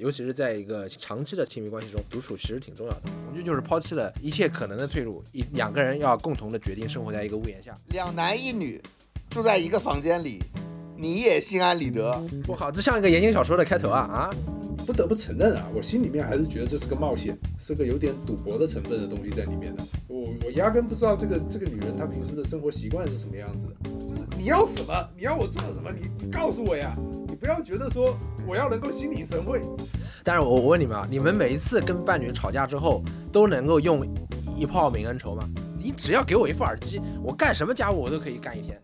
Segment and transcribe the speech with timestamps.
[0.00, 3.02] 尤其是在一个长期的亲密关系中，独处其实挺重要的。
[3.22, 7.74] 同居就是抛弃了一切可能的退路，一两个人要共同的决定生活在一个屋檐下。
[7.90, 8.80] 两男一女
[9.28, 10.42] 住在一个房间里，
[10.96, 12.10] 你也心安理得。
[12.48, 14.30] 我靠，这像一个言情小说的开头啊啊！
[14.86, 19.84] 不得不承认啊，我心里面还是觉得这是个冒险，是个有点赌博的成分的东西在里面的。
[20.08, 23.90] 我我压根不知道这个这个女人她平时的生活习惯是什么样子的。
[24.08, 26.96] 就是你要什么，你要我做什么，你你告诉我呀，
[27.28, 28.14] 你不要觉得说
[28.46, 29.62] 我要能够心领神会。
[30.22, 34.06] 但是我我问你们啊，你们每一次跟伴侣吵架之后，都能够用
[34.54, 35.48] 一炮泯恩仇吗？
[35.82, 38.78] 你只要给我一副耳机，我干什么家务我都可以干一天。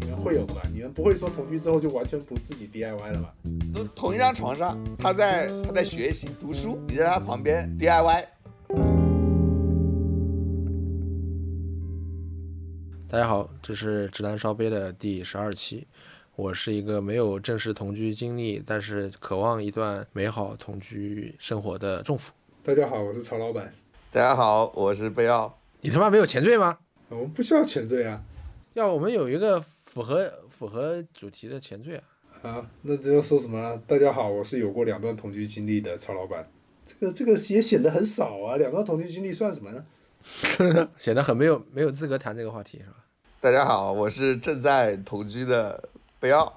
[0.00, 0.62] 你们会有的吧？
[0.74, 3.32] 你们不会说同居之后就完全不自己 DIY 了吧？
[3.72, 8.24] 都同一张床上，他在他在学习读书，你在他旁边 DIY。
[13.08, 15.86] 大家好，这是直男烧杯的第十二期。
[16.36, 22.32] 我是一个没有正式同居经历，但是渴望一段美好同居生活的仲甫。
[22.62, 23.72] 大家好，我是曹老板。
[24.12, 25.58] 大家好，我是贝奥。
[25.80, 26.78] 你他妈没有前缀吗？
[27.08, 28.22] 我们不需要前缀啊。
[28.74, 32.04] 要我们有一个符合符合主题的前缀啊。
[32.42, 33.82] 啊，那这要说什么呢？
[33.86, 36.48] 大家好，我是有过两段同居经历的曹老板。
[36.86, 39.84] 这个这个也显得很少啊，两段同居经历算什么呢？
[40.96, 42.96] 显得很没有没有资格谈这个话题是吧？
[43.40, 45.88] 大家好，我是正在同居的
[46.20, 46.54] 贝奥。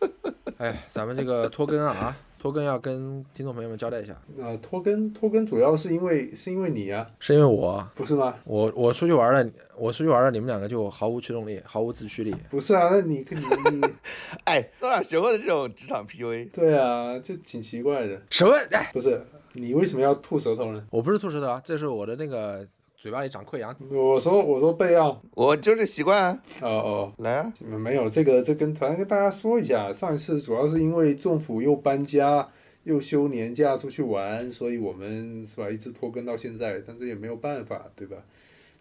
[0.56, 4.16] 哎，咱们这个拖更啊，拖更要跟听众朋友们交代一下。
[4.38, 8.34] 呃，拖更拖更主要是因为是因为你啊，是因为我不是吗？
[8.44, 12.34] 我我出去玩了，我出去玩了，你们两个就毫无驱动力，毫无自驱力。
[12.48, 13.82] 不是啊，那你你你，
[14.44, 16.50] 哎，多少学会的这种职场 PUA？
[16.50, 18.20] 对啊，这挺奇怪的。
[18.30, 18.54] 什么？
[18.70, 20.82] 哎，不是，你为什么要吐舌头呢？
[20.90, 22.66] 我不是吐舌头啊，这是我的那个
[23.04, 23.76] 嘴巴里长溃疡。
[23.90, 26.40] 我说我说备药，我就是习惯啊。
[26.62, 32.48] 哦哦，来啊，没有这个，这跟反正跟大家说一下，上一次主要是因为政府又搬家，
[32.84, 38.16] 又休年假出去玩，所以我们是吧一直拖更到现在，但这也没有办法，对吧？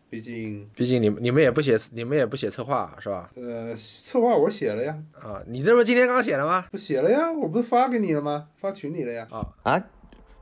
[0.10, 3.30] 毕竟毕竟你们你们也不写，你们也不写策划是吧？
[3.36, 6.66] 呃，策划我写了呀，啊，你这不是今天刚写了吗？
[6.72, 8.48] 不写了呀，我不是发给你了吗？
[8.56, 9.28] 发群里了呀。
[9.30, 9.84] 啊，啊，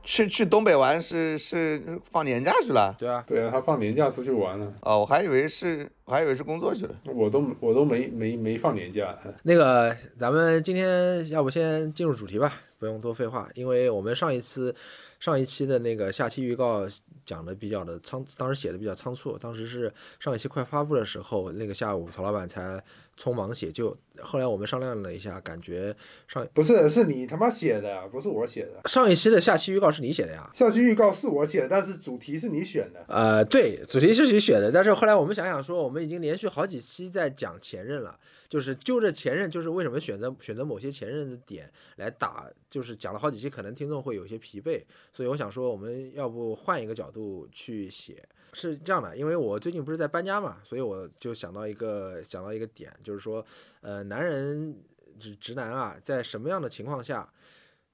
[0.02, 2.94] 去去东北玩是是放年假去了？
[2.98, 6.94] 对啊，对啊，他放年假出去玩了，哦，我还以为是我还以为是工作去了。
[7.14, 9.16] 我都我都没没没放年假。
[9.44, 14.74] 那个咱们今天要不先进入主题吧，不用多废话，因为我们上一次
[15.22, 16.84] 上一期的那个下期预告
[17.24, 22.82] 讲的比较的仓，当时写的比较仓促，当时是上一期快发布的时候，那个下午曹老板才
[23.16, 25.94] 匆忙写就，后来我们商量了一下，感觉
[26.26, 28.88] 上不是，是你他妈写的，不是我写的。
[28.88, 30.50] 上一期的下期预告是你写的呀？
[30.52, 33.04] 下期预告是我写的，但是主题是你选的。
[33.06, 38.18] 呃，对，主题是你选的，但是后来我们想想说，我们已经连续好几期在讲前任了，
[38.48, 48.26] 就是就着前任，就是为什么选择选择某些前任的点来打，就是讲了好几期，可能听众会有些疲惫，所以我想说，我们要不换一个角度去写。
[48.54, 53.44] 是这样的，因为我最近不是在搬家嘛，所以我就想到一个想到一个点，就是说，
[53.80, 54.76] 呃，男人
[55.18, 57.26] 直直男啊，在什么样的情况下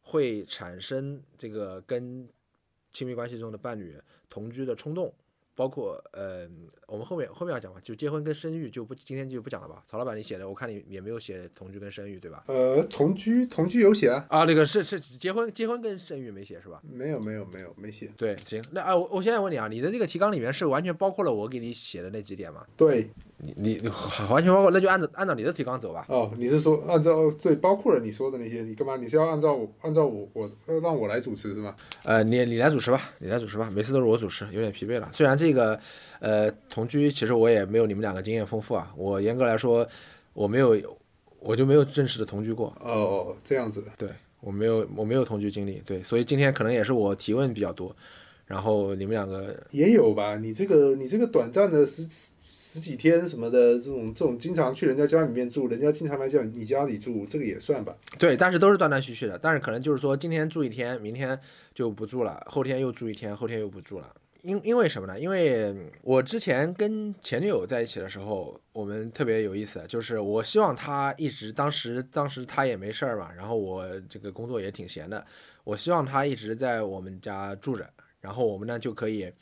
[0.01, 2.29] 会产生这个跟
[2.91, 3.97] 亲密关系中的伴侣
[4.29, 5.15] 同居的冲动？
[5.59, 6.49] 包括呃，
[6.87, 9.83] 我们后面后面要讲吧，就结婚跟生育就不今天就不讲了吧。
[9.89, 12.45] 曹老板你写的，我看你也没有写同居跟生育，对吧？
[12.47, 14.25] 呃，同居同居有写啊？
[14.29, 16.81] 啊，那个是是结婚结婚跟生育没写是吧？
[16.89, 18.09] 没有没有没有没写。
[18.17, 22.65] 对，行，那啊，我我现在问你啊，你的这个提纲里面是完全包括了我给你写的那几点吗？
[22.77, 23.89] 对，你你你
[24.31, 26.07] 完全包括，那就按照按照你的提纲走吧。
[26.09, 28.97] 哦，你是说按照对包括了你说的那些，你干嘛？
[28.97, 31.75] 你是要按照我按照我我呃让我来主持是吗？
[32.05, 35.11] 呃，你你来主持吧，你来主持吧，每次都是我主持，有点疲惫了。
[35.13, 35.79] 虽然这个
[36.21, 39.87] 呃同居，其实我也没有你们两个经验丰富啊，我严格来说
[40.33, 40.99] 我没有，
[41.41, 42.69] 我就没有正式的同居过。
[42.81, 43.89] 哦哦，这样子的。
[43.97, 44.09] 对
[44.41, 47.95] 我没有我没有同居经历，对，所以今天可能也是我提问比较多，
[48.47, 50.37] 然后你们两个也有吧？
[50.37, 52.07] 你这个你这个短暂的十
[52.43, 57.97] 十几天什么的这种这种经常去人家家里面住，人家经常来叫你家里住，这个也算吧？
[58.19, 61.37] 对，但是都是断断续续的，但是可能就是说今天住一天，明天
[61.75, 64.15] 就不住了，后天又住一天，后天又不住了。
[64.43, 65.19] 因因为什么呢？
[65.19, 75.27] 因为我之前跟前女友在一起的时候，我们特别有意思，就是我希望她一直当时当时她也没事儿嘛，然后我这个工作也挺闲的，
[75.65, 77.85] 我希望她一直在我们家住着，
[78.21, 79.33] 然后我们呢就可以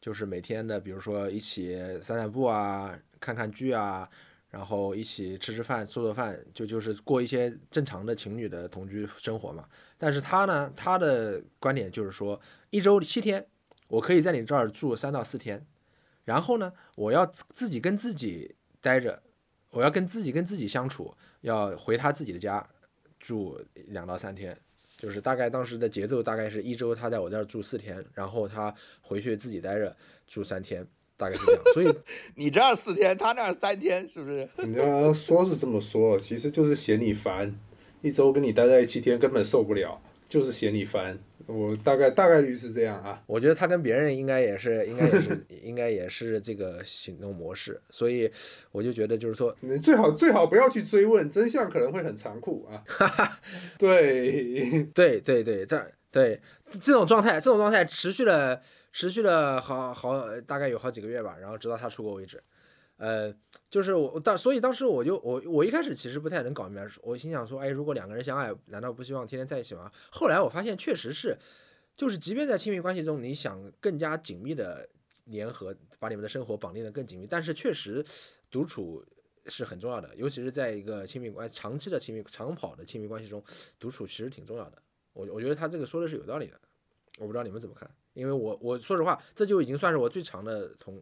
[0.00, 4.08] 就是每天的，比如说一起散散步啊，看看剧啊，
[4.50, 9.64] 然后一起吃吃饭、做做饭，就就是过一些正常的情侣的同居生活嘛。
[9.98, 12.40] 但是她呢，她的观点就是说，
[12.70, 13.44] 一周七天。
[13.88, 15.66] 我可以在你这儿住三到四天，
[16.24, 19.22] 然后呢，我要自己跟自己待着，
[19.70, 22.66] 我要跟自己跟自己相处，要回他自己的家
[23.18, 24.56] 住两到三天，
[24.96, 29.96] 就是大概当时的节奏大概是一周他在我这儿住四天，然后他回去自己待着
[30.26, 30.86] 住三天，
[31.16, 31.62] 大概是这样。
[31.74, 31.94] 所以
[32.36, 34.48] 你这儿四天，他那儿三天，是不是？
[34.58, 37.58] 人家说是这么说，其实就是嫌你烦，
[38.02, 41.18] 一周跟你待在七天根本受不了，就是嫌你烦。
[41.46, 43.22] 我大概大概率是这样啊。
[43.26, 47.80] 我觉得他跟别人应该也是，应该也是， 应该也是这个行动模式。
[47.88, 48.30] 所以
[48.70, 52.84] 我就觉得就是说，你最好最好不要去追问，真相可能会很残酷啊。
[53.78, 56.38] 对，对对对，但对
[56.80, 58.60] 这种状态，这种状态持续了
[58.92, 62.38] 持续了好好大概有好几个月吧，然后直到他出国为止。
[62.98, 63.32] 呃，
[63.70, 69.90] 就是我当，所以当时我就我我一开始其实不太能搞明白，我心想说，哎，如果两个人相爱，难道不希望天天在一起吗？
[70.10, 71.38] 后来我发现确实是，
[71.96, 74.88] 就是即便在亲密关系中，你想更加紧密的
[75.32, 78.04] 粘合，把你们的生活绑定的更紧密，但是确实
[78.50, 79.04] 独处
[79.46, 83.40] 是很重要的，尤其是在一个亲密关长期的亲密长跑的亲密关系中，
[83.78, 84.82] 独处其实挺重要的。
[85.12, 86.60] 我我觉得他这个说的是有道理的，
[87.20, 91.00] 我不知道你们怎么看，因为我我说实话，这就已经算是我最长的同。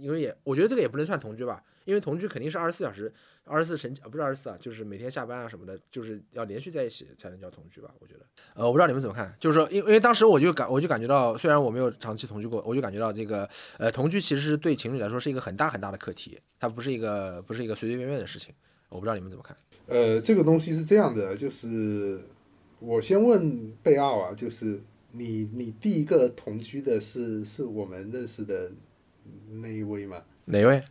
[0.00, 3.12] 因为也，我觉得这个也不能算同居吧，因为同居肯定是二十四小时，
[3.44, 8.20] 二十四乘啊不是二十四啊，就是每天下班啊什么的，就是要连续在一起才能叫同居吧，我觉得。
[8.54, 13.48] 呃，我不知道你们怎么看，就是说，因因为当时我就感我就感觉到，虽然我没有长期同居过，我就感觉到这个
[13.78, 18.54] 呃同居其实是对情侣来说是一个很大很大的课题，它不是一个不是一个随随便便的事情。
[18.88, 19.56] 我不知道你们怎么看。
[19.86, 22.20] 呃，这个东西是这样的，就是
[22.78, 24.80] 我先问贝奥啊，就是
[25.12, 28.70] 你你第一个同居的是是我们认识的。
[29.60, 30.16] 那一位吗？
[30.46, 30.82] 哪位？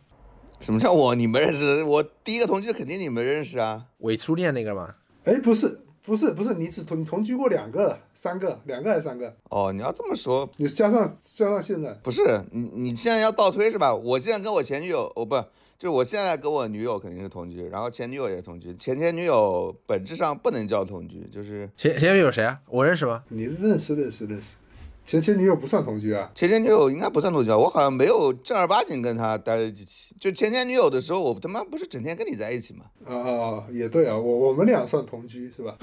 [0.60, 1.14] 什么叫我？
[1.16, 1.82] 你们认识？
[1.82, 3.86] 我第一个同居肯定你们认识啊。
[3.98, 4.94] 伪初恋那个吗？
[5.24, 9.34] 哎，不是，不是，不是，你只同同居过两个、三个，两个还是三个？
[9.50, 12.22] 哦，你要这么说，你加上加上现在，不是
[12.52, 13.92] 你你现在要倒推是吧？
[13.92, 15.34] 我现在跟我前女友，哦不，
[15.76, 22.60] 就是我现在跟我女友肯定是同居，然后前女友也是同居，前前女友本质上不能叫同居，就是前前女友谁啊？
[22.68, 23.24] 我认识吗？
[23.28, 24.54] 你认识认识认识。
[25.04, 30.14] 前前女友不算同居啊，前前女友应该不算同居啊，我好像没有正儿八经跟她待在一起。
[30.20, 32.84] 就前前女友的时候，我他妈不是整天跟你在一起吗？
[33.04, 35.76] 啊，也对啊，我我们俩算同居是吧？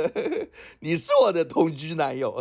[0.80, 2.32] 你是我的同居男友，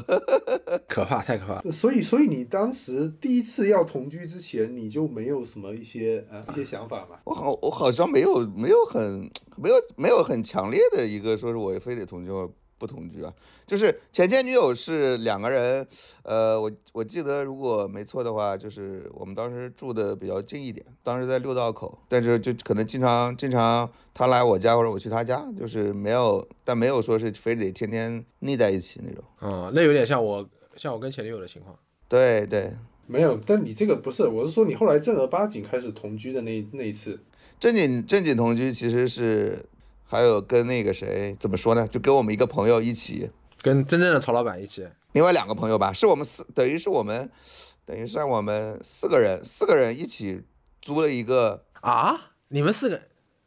[0.88, 1.72] 可怕，太可怕。
[1.72, 7.18] 所以，所以你当时第一次要同居之前，你就没有什么一些啊一些想法吗？
[7.24, 12.30] 我好，我好像没有，没有很，没有，没有很强烈的一个说是我非得同居。
[12.84, 13.34] 不同居啊，
[13.66, 15.88] 就是前前女友是两个人，
[16.24, 29.24] 呃，我我记得如果没错的话，就是我们当时住的比较近一点，当时在六道口，但是就可能经常经常他来我家或者我去他家，就是没有，但没有说是非得天天腻在一起那种。
[29.40, 30.46] 嗯，那有点像我
[30.76, 31.74] 像我跟前女友的情况。
[32.10, 32.74] 对对，
[33.08, 37.18] 没有，但你这个不是，我是说你后来正儿八经开始同居的那那一次，
[37.58, 39.66] 正经正经同居其实是。
[40.14, 41.88] 还有跟那个谁怎么说呢？
[41.88, 43.32] 就跟我们一个朋友一起，
[43.64, 47.28] 跟真正的曹老板一起，另外两个朋友吧，是我们四，等于是我们，
[47.84, 50.44] 等于是我们四个人，四个人一起
[50.84, 52.34] 租了一个啊？
[52.50, 53.02] 你们四个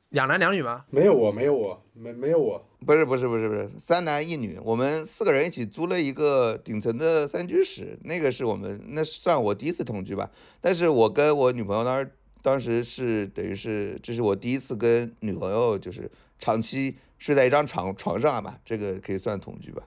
[0.09, 0.87] 两男两女吗？
[0.91, 10.29] 没有我，没有我，没没有我，不是不是不是不是三男一女，我们四个人一起租了一个顶层的三居室，那个是我们那算我第一次同居吧。
[10.61, 12.11] 但是我跟我女朋友当时
[12.43, 16.11] 当时是等于是这是我第一次跟女朋友就是。
[16.39, 19.83] 长期睡在一张床床上吧，这个可以算同居吧？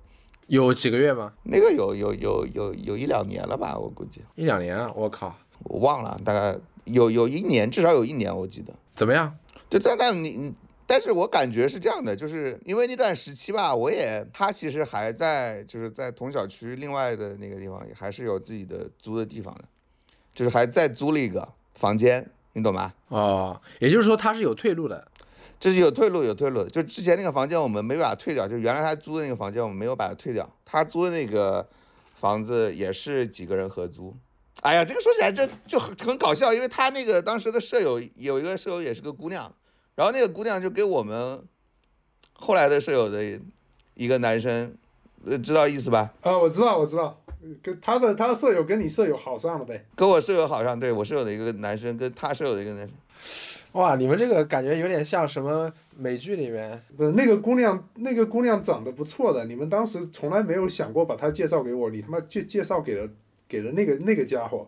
[0.47, 1.31] 有几个月吗？
[1.43, 4.91] 那个有有有有有一两年了吧，我估计一两年啊！
[4.95, 8.73] 我靠，我忘了，大概有有一年，至少有一年，我记得。
[8.95, 9.37] 怎么样？
[9.69, 10.51] 就在那你，
[10.87, 19.65] 但是我感觉是这样的，就是因为那段时期吧，我也他其实还在就是在同小区另外的那个地方，也还是有自己的租的地方的，
[20.33, 22.91] 就是还在租了一个房间，你懂吗？
[23.09, 25.07] 哦，也就是说他是有退路的。
[25.59, 26.69] 这是有退路，有退路的。
[26.69, 28.47] 就之前那个房间，我们没把它退掉。
[28.47, 30.49] 就原来他租的那个房间，我们没有把它退掉。
[30.63, 31.67] 他租的那个
[32.15, 34.15] 房子也是几个人合租。
[34.61, 39.53] 哎呀，这个说起来这就很很搞笑，因为他那个当时的舍友有一个舍友也是个姑娘，
[39.95, 41.41] 然后那个姑娘就给我们
[42.33, 43.21] 后来的舍友的
[43.95, 44.75] 一个男生，
[45.25, 46.13] 呃，知道意思吧？
[46.21, 47.21] 啊，我知道，我知道，
[47.61, 49.85] 跟他的他的舍友跟你舍友好上了呗？
[49.95, 53.58] 跟我舍友好上，对我舍友的一个男生跟他舍友的一个男生。
[53.73, 56.83] 哇，你们这个感觉有点像什么美剧里面？
[56.97, 63.07] 不是那个姑娘，那个姑娘长得不错的，你们当时从来没有想过把她介绍给我，你他妈介介绍给了
[63.47, 64.67] 给了那个那个家伙。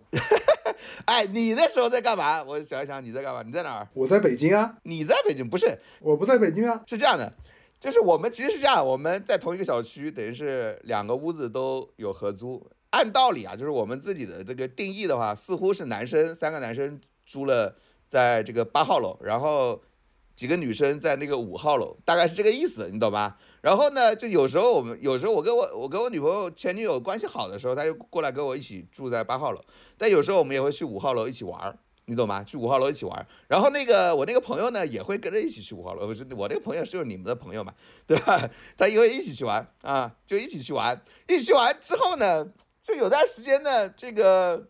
[1.06, 2.44] 哎，你那时候在干嘛？
[2.44, 3.42] 我想一想，你在干嘛？
[3.42, 3.88] 你在哪儿？
[3.96, 4.78] 我在北京啊。
[4.84, 5.50] 你在北京？
[5.50, 6.84] 不是，我不在北京啊。
[6.86, 7.34] 是这样的，
[7.80, 12.64] 就是我们其实是这样，我们在同一个小区，等于是两个屋子都有合租。
[12.92, 17.76] 按道理啊，就是我们自己的这个定义的话，似乎是男生三个男生租了。
[18.12, 19.82] 在这个八号楼，然后
[20.36, 23.38] 几个女生在那个五号楼，大概是这个意思，你懂吧？
[23.62, 29.62] 然后呢，就有时候我们有时候我跟我我跟我女朋友前女友关系好的时候，她就过来跟我一起住在八号楼。
[29.98, 32.44] 但有时候我们也会去五号楼一起玩儿，你懂吗？
[32.44, 33.26] 去五号楼一起玩儿。
[33.48, 36.06] 然后那个我那个朋友呢，也会跟着一起去五号楼。
[36.06, 37.74] 我说我那个朋友就是你们的朋友嘛，
[38.06, 38.50] 对吧？
[38.76, 41.02] 他也会一起去玩啊，就一起去玩。
[41.30, 42.46] 一起去玩之后呢，
[42.82, 44.68] 就有段时间呢，这个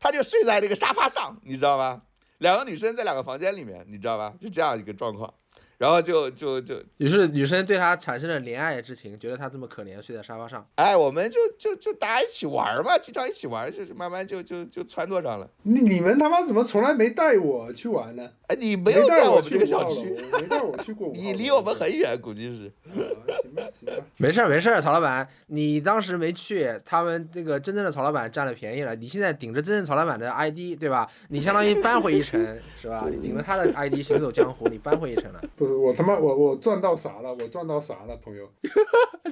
[0.00, 2.00] 他就睡在那个沙发上，你知道吗？
[2.38, 4.34] 两个女生在两个房间里面，你知道吧？
[4.40, 5.32] 就这样一个状况。
[5.78, 10.66] 然后就就就，于是女生对他产生了怜爱之情，觉得他这么可怜，睡在沙发上。
[10.74, 15.48] 哎，我们就就就大家一起玩嘛，经常一起玩，就是慢慢就就就撺掇上了。
[15.62, 18.28] 你你们他妈怎么从来没带我去玩呢？
[18.48, 21.10] 哎，你没有带我去这个小区，没带我去过。
[21.14, 22.72] 你离我们很远，估计是。
[22.92, 24.04] 行吧，行吧。
[24.16, 28.96] 没事儿没事儿，曹老板，你当时没去，他们这个真正的曹老板占了便宜了。
[28.96, 31.08] 你现在顶着真正曹老板的 ID，对吧？
[31.28, 32.40] 你相当于扳回一城，
[32.80, 33.06] 是吧？
[33.08, 35.40] 你顶着他的 ID 行走江湖，你扳回一城了。
[35.54, 36.48] 不是我他妈我我。
[36.48, 37.34] 我赚到啥了？
[37.34, 38.50] 我赚到啥了，朋友？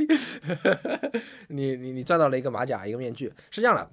[1.48, 3.32] 你你你赚到了一个马甲，一个面具。
[3.50, 3.90] 是这样的，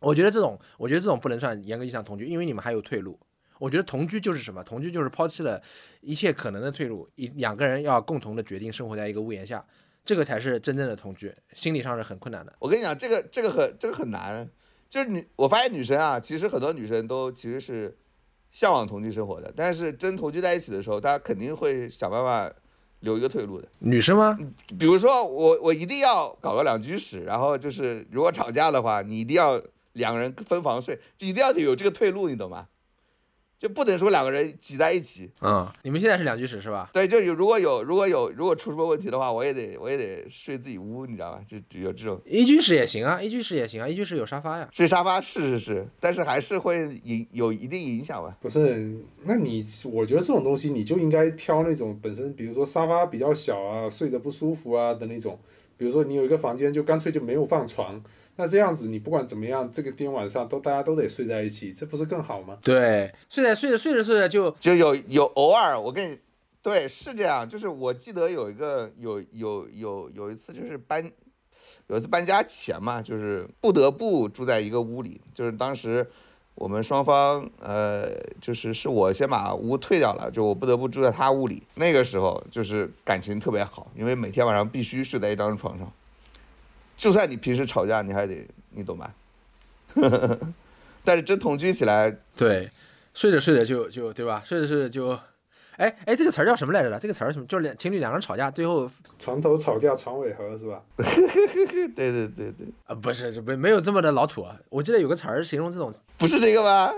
[0.00, 3.20] 我觉得这种，我觉得这种不能算严格意义上同居，因为你们还有退路。
[3.58, 4.64] 我觉得同居就是什么？
[4.64, 5.62] 同居就是抛弃了
[6.00, 9.62] 一切可能的退路，一两个人要共同的决定生活在一个屋檐下，
[10.04, 11.32] 这个才是真正的同居。
[11.52, 12.52] 心理上是很困难的。
[12.58, 14.48] 我跟你讲，这个这个很这个很难。
[14.88, 17.96] 就是女，我发现女生啊，其实很多女生都其实是。
[18.54, 22.50] 向往同居生活的，但是真同居在一起的时候，他肯定会想办法
[23.00, 23.68] 留一个退路的。
[23.80, 24.38] 女生吗？
[24.78, 29.60] 比如说我，我一定要搞个两居室，然后就是如果吵架的话，你一定要
[29.94, 32.68] 两个人分房睡，就一定要有这个退路，你懂吗？
[33.58, 35.30] 就不能说两个人挤在一起。
[35.40, 36.90] 嗯，你们现在是两居室是吧？
[36.92, 41.40] 对，就有如果有如果有如果出什么问题的话，我也得我也得睡自己屋，你知道吧？
[41.46, 44.68] 就有这种一居室也行啊，一居室也行啊，一居室有沙发呀。
[44.72, 48.36] 睡沙发是是是，但是还是会影有一定影响吧？
[48.40, 48.94] 不是，
[49.24, 55.38] 那你我觉得这种东西你就应该挑那种本身，比如说沙发比较小啊，睡着不舒服啊的那种。
[55.76, 58.00] 比如说你有一个房间，就干脆就没有放床。
[58.36, 62.58] 那这样子，你不管怎么样，这个天晚上都大家都得睡在一起，这不是更好吗？
[62.62, 66.18] 对，睡在睡着睡着睡着就就有有偶尔，我跟你
[66.60, 71.08] 对是这样，就是我记得有一个有有有有一次就是搬
[71.86, 76.04] 有一次搬家前嘛，就是不得不住在一个屋里，就是当时
[76.56, 78.08] 我们双方呃
[78.40, 85.92] 就是是我先把屋退掉了，就我不得不住在他屋里，那个时候就是感情特别好，因为每天晚上必须睡在一张床上。
[86.96, 89.14] 就算你平时吵架，你还得，你懂吧？
[91.04, 92.70] 但是真同居起来，对，
[93.12, 94.42] 睡着睡着就就对吧？
[94.44, 95.18] 睡着睡着就，
[95.76, 96.98] 哎哎，这个词儿叫什么来着的？
[96.98, 97.46] 这个词儿什么？
[97.46, 100.82] 就是两情侣两个人吵架，最后床头吵架床尾和是吧？
[100.96, 104.56] 对对对对，啊不是，没没有这么的老土啊。
[104.68, 106.92] 我记得有个词儿形容这种，不是这个吗？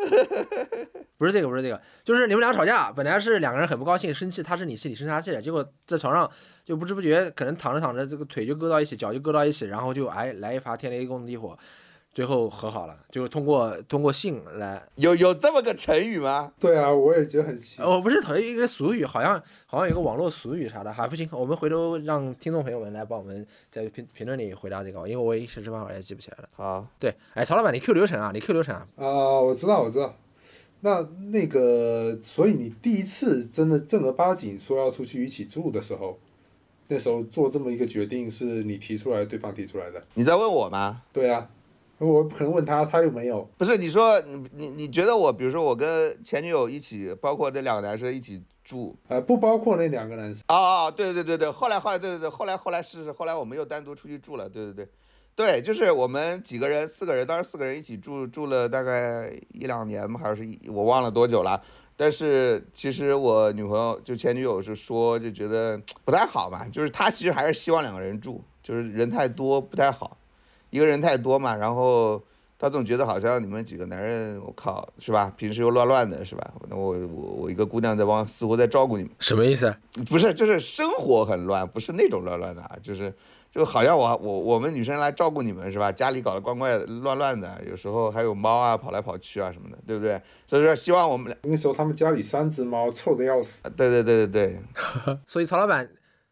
[1.18, 6.30] 不是这个，不是这个，就是你们俩吵架，本来是两个人很不高兴，生气，他是你气，你生他气了，结果在床上
[6.62, 11.58] 就不知不觉可能躺着躺着，这个腿就搁到一起，脚就搁到一起，然后就哎来一发天雷勾地火，
[12.16, 14.82] 最后和好了，就通过通过性来。
[14.94, 16.50] 有有这么个成语吗？
[16.58, 17.82] 对啊，我也觉得很奇。
[17.82, 26.48] 哦，不是，讨厌一个俗语，好像好像有个网络俗语啥的哈，不行，我们回头让听众朋友们来帮我们在评评论里回答这个，因为我一时半会儿也记不起来了。
[26.54, 28.88] 好，对，哎，曹老板，你 Q 流程啊，你 Q 流程啊。
[28.96, 29.04] 啊，
[29.38, 30.16] 我知道，我知道。
[30.80, 36.18] 那那个，所以你第一次真的正儿八经说要出去一起住的时候，
[36.88, 40.02] 那时候做这么一个决定是你提出来，对方提出来的？
[40.14, 41.02] 你在问我吗？
[41.12, 41.50] 对啊，
[41.98, 43.48] 我可能问他，他又没有。
[43.56, 50.42] 不是，你说你你你觉得我，比如说我跟前女友一起，包括那两个男生一起住，呃，不包括那两个男生。
[50.48, 54.88] 哦哦，对对对对，后来后来对对对，后来后来是是，后来我们又单独出去住了，对对对。
[55.34, 61.62] 对，就是我们几个人，四个人，当时四个人一起住住了大概一两年嘛，还是一我忘了多久了。
[61.94, 70.16] 但是其实我女朋友就前女友是说，就觉得不太好嘛，就是她其实还是希望两个人住，就是人太多不太好，
[70.70, 72.22] 一个人太多嘛，然后
[72.58, 75.32] 他总觉得好像你们几个男人，我靠，是吧？
[75.36, 76.52] 平时又乱乱的，是吧？
[76.68, 79.74] 那我我我一个姑娘在帮，似乎在照顾你们，什么意思？
[80.08, 83.12] 不是，就是生活很乱，不是那种乱乱的啊，就是。
[83.48, 85.90] 就好像我我我们女生来照顾你们是吧？
[85.90, 90.20] 家里搞得怪怪乱乱的，有时候还有猫啊跑来跑去啊什么的，对不对？
[90.46, 93.62] 所以说希望我们俩那时候他们家里三只猫，臭的要死。
[93.74, 94.60] 对对对对对。
[95.26, 95.88] 所以曹老板。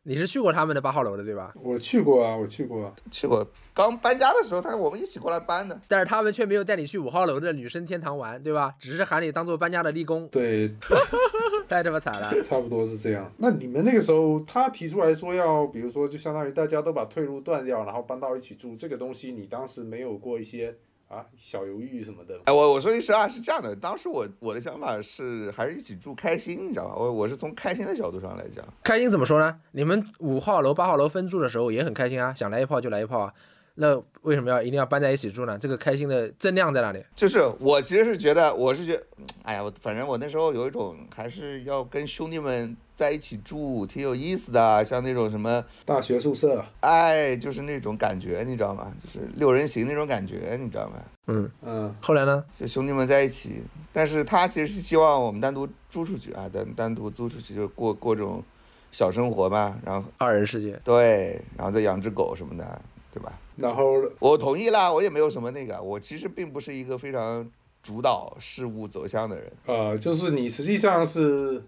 [0.06, 1.54] 你是去过他们的八号楼的对吧？
[1.62, 3.46] 我去过啊，我去过，去过。
[3.73, 5.80] 刚搬家的时候，他我们一起过来搬的。
[5.88, 8.75] 但是他们却没有带你去五号楼的女生天堂玩，对吧？
[8.78, 10.28] 只是喊你当做搬家的立功。
[10.30, 10.70] 对，
[11.66, 12.30] 太他妈惨了。
[12.44, 13.32] 差不多是这样。
[13.38, 20.76] 那你们那个时候，他提出来说要，比如说，就相当于大家都把退路断掉，然后搬到一起住，这个东西你当时没有过一些
[21.14, 22.35] 啊，小犹豫什么的。
[22.44, 26.94] 哎，我我说句实话是这样的，当时我我的想法是还是一起住开心，你知道吧？
[26.97, 29.61] 我我是从开心的角度上来讲，开心怎么说呢？
[29.73, 33.33] 你们五号楼、八号楼分住的时候也很开心啊，想来一炮就来一炮啊。
[33.76, 35.58] 那为什么要一定要搬在一起住呢？
[35.58, 37.04] 这个开心的增量在哪里？
[37.16, 39.04] 就是我其实是觉得，我是觉得，
[39.42, 48.92] 哎呀，我反正我那时候有一种还是要跟兄弟们在一起住，挺有意思的，像那种什么大学宿舍，哎，就是那种感觉，你知道吗？
[49.02, 51.02] 就是六人行那种感觉，你知道吗？
[51.26, 52.44] 嗯，嗯，后来呢？
[52.58, 53.62] 就兄弟们在一起，
[53.92, 58.40] 但是他其实是希望我们单独租出去啊，单单独租出去就过过这种
[58.92, 60.78] 小生活吧，然后二人世界。
[60.84, 62.80] 对，然后再养只狗什么的，
[63.12, 63.32] 对吧？
[63.56, 67.49] 然后我同意啦，我也没有什么那个，我其实并不是一个非常
[67.82, 69.52] 主导事物走向的人。
[69.66, 71.62] 呃，就是你实际上是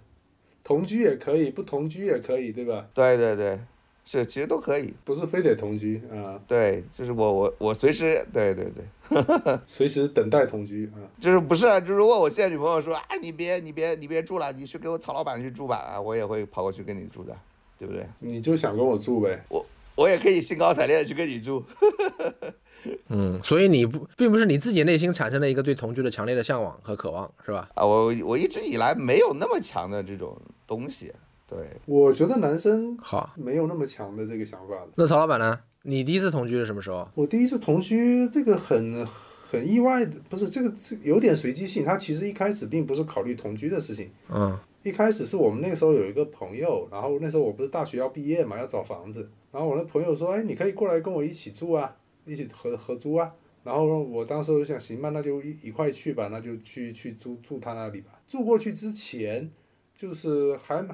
[0.64, 2.86] 同居也可以，不同居也可以，对吧？
[2.92, 3.60] 对对对，
[4.04, 4.92] 是其实都可以。
[5.04, 11.78] 不是非得同居啊、对，就是我我我随时对对对， 随时等待同居啊、就是不是啊？
[11.78, 17.36] 就如果我现在女朋友说，啊，你别你别你别住了，你去给我曹老板去住吧，啊，我也会跑过去跟你住的，
[17.78, 18.04] 对不对？
[18.18, 19.40] 你就想跟我住呗。
[19.48, 19.64] 我
[20.08, 21.64] 也可以兴高采烈的去跟你住。
[23.08, 27.68] 嗯，所以你不并不是你自己内心产生了一个对同居的强烈的向往和渴望，是吧？
[27.74, 31.12] 啊，我我一直以来没有那么强的这种东西，
[31.48, 34.88] 对，我觉得男生好，没有那么强的这个想法的。
[34.94, 35.58] 那曹老板呢？
[35.82, 37.08] 你第一次同居是什么时候？
[37.14, 39.04] 我第一次同居，这个很
[39.50, 41.84] 很意外的，不是这个这有点随机性。
[41.84, 51.96] 他其实一开始并不是考虑同居的事情，嗯一开始是我们那个时候有一个朋友，然后那时候我不是大学要毕业嘛，要找房子，然后我那朋友说，哎，你可以过来跟我一起住啊，
[52.26, 53.32] 一起合合租啊。
[53.64, 58.10] 然后我当时我就想，行吧，那就一一块去吧，那就去去住住他那里吧。
[58.28, 59.50] 住过去之前，
[59.96, 60.86] 就是还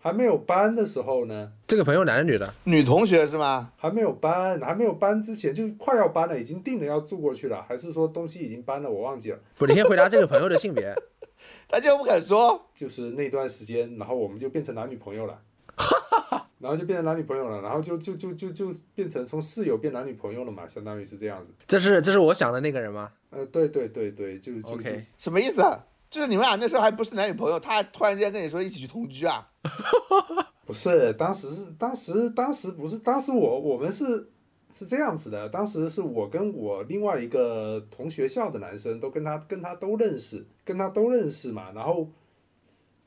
[0.00, 2.52] 还没有搬的时候呢，这个朋友男的女的？
[2.64, 3.72] 女同学是吗？
[3.76, 9.38] 还没有搬，还没有搬之前就快要搬了，已经定了要住过去了，还是说东西已经搬了，我忘记了。
[9.56, 10.92] 不，你先回答这个朋友的性别。
[11.70, 15.40] 他竟然不肯说，就是那段时间，然后我们就变成男女朋友了，
[16.58, 21.52] 然后就变成男女朋友了，然后就就就就就变成从室友变男女朋友了嘛，相当于是这样子。
[21.66, 25.86] 这是这是我想的那个人吗呃，对对对对，就就？OK，什么意思啊？
[26.10, 29.46] 就是你们俩那时候还不是男女朋友，他突然之间跟你说一起去同居啊？
[30.66, 34.28] 不是，当时是当时当时不是当时我我们是
[34.72, 42.08] 是这样子的，当时是我跟我另外一个同学校的男生都跟他跟他都认识，跟他都认识嘛，然后。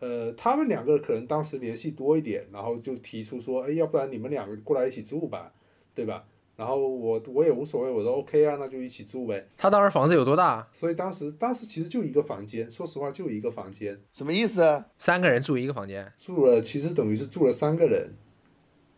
[0.01, 5.53] 呃，他们两个可能当时联系多一点，然后就提出说，哎，要不然你们两个过来一起住吧，
[5.95, 6.25] 对吧？
[6.57, 9.47] 然后我我也无所谓，我说 OK 啊，那就一起住呗。
[9.57, 10.67] 他当时房子有多大？
[10.71, 14.85] 所以当时当时其实就一个房间，说实话就一个房间，什么意思啊？
[14.97, 16.11] 三个人住一个房间。
[16.19, 18.11] 住了其实等于是住了三个人，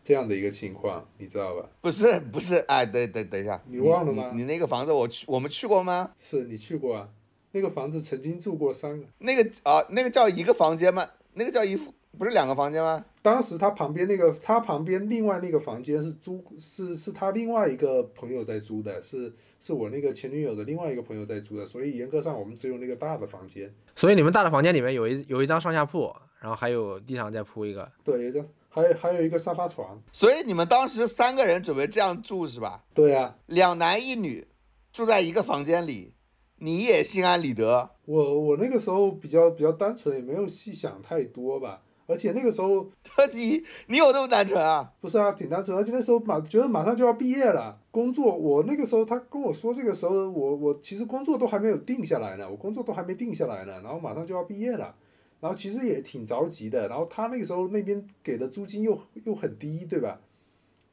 [0.03, 1.69] 这样的一个情况，你知道吧？
[1.79, 6.11] 不是不是，哎，等等，等一下，你忘了吗你你那个房子我去，我们去过吗？
[6.17, 7.09] 是你去过啊？
[7.53, 11.07] 那个房子曾经住过三个，那个啊，那个叫一个房间吗？
[11.35, 11.75] 那个叫一
[12.17, 13.03] 不是两个房间吗？
[13.21, 23.73] 当时他旁边那个他旁边另外那个房间是租是是他另外一个朋友在租的，是是我那个前女友的另外一个朋友在租的，所以严格上我们只有那个大的房间。
[23.95, 27.91] 所以你们大的房间里面有一有一张上下铺，然后还有地上再铺一个。
[28.03, 30.01] 对，就还有还有一个沙发床。
[30.11, 32.83] 所以你们当时三个人准备这样住是吧？
[32.93, 34.47] 对啊，两男一女
[34.91, 36.13] 住在一个房间里，
[36.59, 37.89] 你也心安理得。
[38.05, 41.81] 我我那个时候比较比较单纯，也没有细想太多吧。
[42.05, 42.85] 而且那个时候
[43.31, 44.91] 你你有那么单纯啊？
[44.99, 54.93] 不是啊，挺单纯，而且那时候马觉得马上就要毕业了，工作我那个时候他跟我说这个时候我我其实工作都还没有定下来呢，我工作都还没定下来呢，然后马上就要毕业了，
[55.39, 60.19] 然后其实也挺着急的，然后他那个时候那边给的租金又又很低，对吧？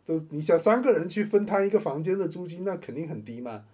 [0.06, 3.64] 都你想三个人去分摊一个房间的租金，那肯定很低嘛，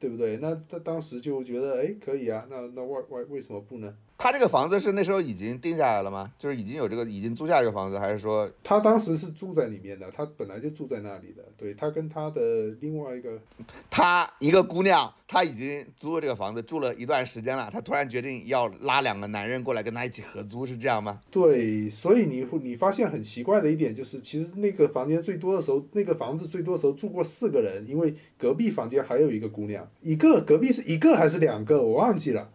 [0.00, 0.38] 对不对？
[0.38, 3.94] 那他当时就觉得哎可以啊，那那为为为什么不呢？
[4.22, 6.30] 他这个房子是那时候已经定下来了吗？
[6.38, 13.40] 就是已经有这个已经租下这个房子，还是说他当时是住在里面的，他本来就住在那里的，对他跟他的另外一个
[13.88, 21.18] 他一个姑娘，她已经租了这个房子住了一段时间了，她突然决定要拉两个男人过来跟她一起合租，是这样吗？
[21.30, 32.50] 对，所以你会你发现很奇怪的一点就是，其实那个房间最多的时候，那个房子最多的时候住过四个人，因为隔壁房间还有一个姑娘，一个隔壁是一个还是两个，我忘记了，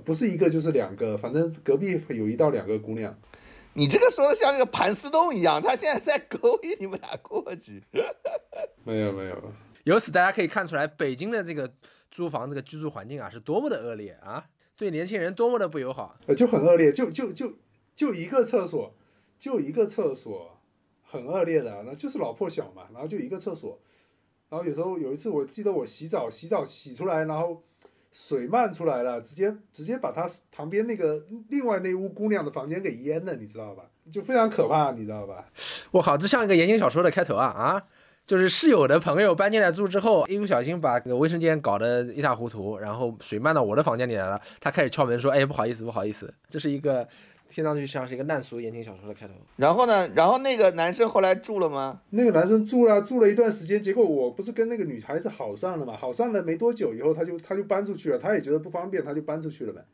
[0.00, 3.16] 不是一个就是两个，反正隔壁有一到两个姑娘。
[3.74, 7.82] 你这个说的像那个盘丝洞一样，他现在在勾引你们俩过去。
[8.82, 9.52] 没有没有，
[9.84, 11.72] 由此大家可以看出来，北京的这个
[12.10, 14.44] 租房这个居住环境啊，是多么的恶劣啊，
[14.76, 16.18] 对年轻人多么的不友好。
[16.26, 17.58] 呃，就很恶劣，就就就
[17.94, 18.94] 就一个厕所，
[19.38, 20.58] 就一个厕所，
[21.02, 23.78] 很恶劣的，那就是老破小嘛，然后就一个厕所，
[24.48, 27.62] 然后有时候有一次我记得我洗澡洗澡洗出来，然后
[28.12, 33.84] 水漫出来了，直接直接把他旁边那个另外那屋姑娘的房间给淹了，你知道吧？
[34.10, 35.44] 就非常可怕，你知道吧？
[35.90, 37.82] 我靠，这像一个言情小说的开头啊啊！
[38.26, 44.38] 就是室友的朋友搬进来住之后，一不小心把个卫生间搞得一塌糊涂，然后水漫到我的房间里来了。
[44.60, 47.08] 他开始敲门说：“哎，不好意思，不好意思。”这是一个
[47.48, 49.32] 听上去像是一个烂俗言情小说的开头。
[49.56, 52.00] 然后呢，然后那个男生后来住了吗？
[52.10, 55.96] 那个男生住了住了一段时间，结果我不是跟那个女孩子好上了嘛？
[55.96, 59.84] 好上了没多久以后，他就他就搬出去了，他也觉得不方便，他就搬出去了呗。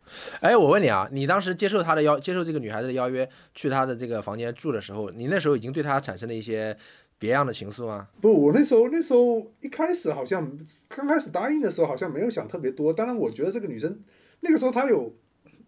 [0.41, 6.77] 哎，我问你啊，你当时接受他的邀，接受这个女孩子的邀约，去他的这个房间住的时候，你那时候已经对他产生了一些
[7.19, 8.09] 别样的情愫吗？
[8.21, 12.93] 不，我那时候那时候一开始好像刚开始答应的时候好像没有想特别多。
[12.93, 14.01] 当然，我觉得这个女生
[14.41, 15.15] 那个时候她有，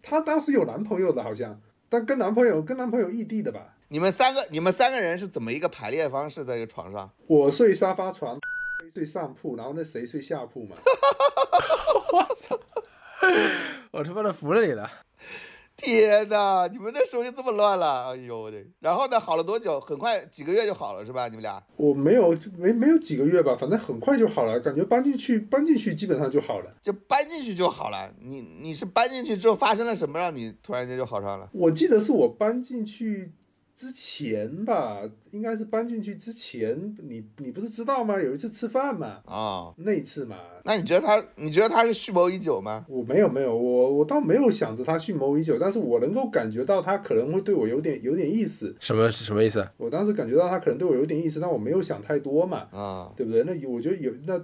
[0.03, 3.75] 她当时有男朋友的好像，但跟男朋友跟男朋友异地的吧。
[3.89, 7.09] 你们三个，你们三个人是怎么一个排列方式在一个床上？
[7.27, 8.37] 我睡沙发床，
[8.95, 10.77] 睡上铺，然后那谁睡下铺嘛。
[13.93, 14.91] 我他妈的服了你了！
[15.77, 18.07] 天哪，你们那时候就这么乱了？
[18.11, 18.57] 哎呦我的！
[18.81, 19.79] 然后呢，好了多久？
[19.79, 21.29] 很快几个月就好了是吧？
[21.29, 21.63] 你们俩？
[21.77, 26.75] 我没有没没有几个月吧，反正很快就好了，感觉搬进去搬进去基本上就好了。
[26.83, 28.11] 就搬进去就好了。
[28.23, 31.49] 你你是搬进去之后发生了什么，让你突然间就好上了？
[31.53, 33.33] 我记得是我搬进去
[33.77, 38.19] 之前吧，应该是搬进去之前，你你不是知道吗？
[38.19, 42.87] 有一次吃饭嘛，啊、那一次嘛，那你觉得他，你觉得他是蓄谋已久吗？
[42.89, 48.75] 我没有没有，我我倒没有想着他蓄谋已久，但是我能够感觉到他可能会对我有点有点意思。
[48.81, 49.69] 什么什么意思？
[49.77, 53.45] 我当时感觉到他可能对我有点意思，但我没有想太多嘛，啊、对不对？
[53.45, 54.43] 那有我觉得有那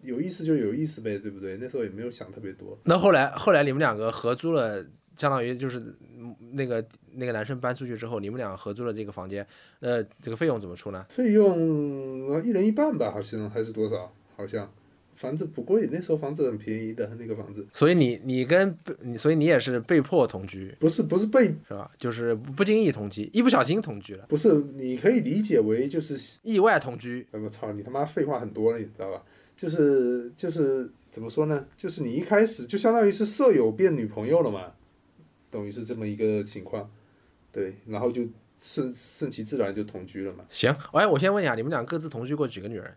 [0.00, 1.58] 有意思就有意思呗，对不对？
[1.60, 2.78] 那时候也没有想特别多。
[2.84, 4.82] 那后来后来你们两个合租了，
[5.16, 5.78] 相当于就是
[6.18, 9.46] 嗯那个那个男生搬出去之后，你们俩合租了这个房间，
[9.80, 11.04] 呃，这个费用怎么出呢？
[11.08, 14.12] 费用呃一人一半吧，好像还是多少？
[14.36, 14.68] 好像
[15.14, 21.88] 房子不贵，那时候房子很便宜的，那个房子所以你你跟你，所以你也是被迫同居不是不是被是吧？
[21.96, 27.24] 就是不经意同居，一不小心同居了，不是你可以理解为就是意外同居。
[27.30, 29.22] 哎我操，你他妈废话很多了，你知道吧？
[29.56, 31.64] 就是就是怎么说呢？
[31.76, 34.72] 就是你一开始就相当于是舍友变女朋友了嘛，
[35.54, 36.90] 等于是这么一个情况，
[37.52, 38.26] 对，然后就
[38.60, 42.92] 顺顺其自然就同居了嘛，行，哎，我先问一下，你们俩各自同居过几个女人？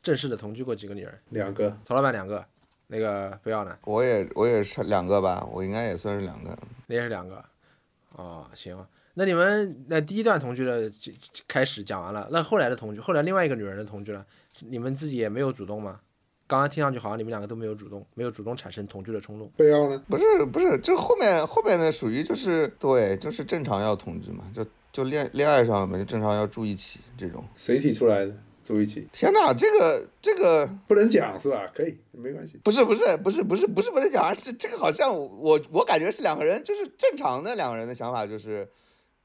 [0.00, 1.18] 正式的同居过几个女人？
[1.30, 2.46] 两个曹老板两个，
[2.86, 3.76] 那个不要呢？
[3.82, 6.56] 我也我也是两个吧，我应该也算是两个。
[6.86, 7.44] 那也是两个。
[8.12, 14.24] 哦，行，那你们那第一段同居的这这开始讲完了，那后来的同居，后来另外一个女人的同居了，
[14.60, 16.00] 你们自己也没有主动吗？
[16.50, 19.48] 刚刚听上去好像你们两个都没有主动，没有主动产生同居的冲动。
[19.56, 20.02] 不要呢？
[20.08, 27.44] 不是不是，这后面后面的属于就是对，就是正常要同居嘛，就就恋恋爱上嘛就正常要住一起这种。
[27.54, 28.34] 谁提出来的？
[28.64, 31.70] 住一起天哪，这个这个不能讲是吧？
[31.72, 32.58] 可以，没关系。
[32.64, 38.68] 不是不是不是不是不是不能讲，是这个好像我我感觉是两个人就是正常的两个人的想法就是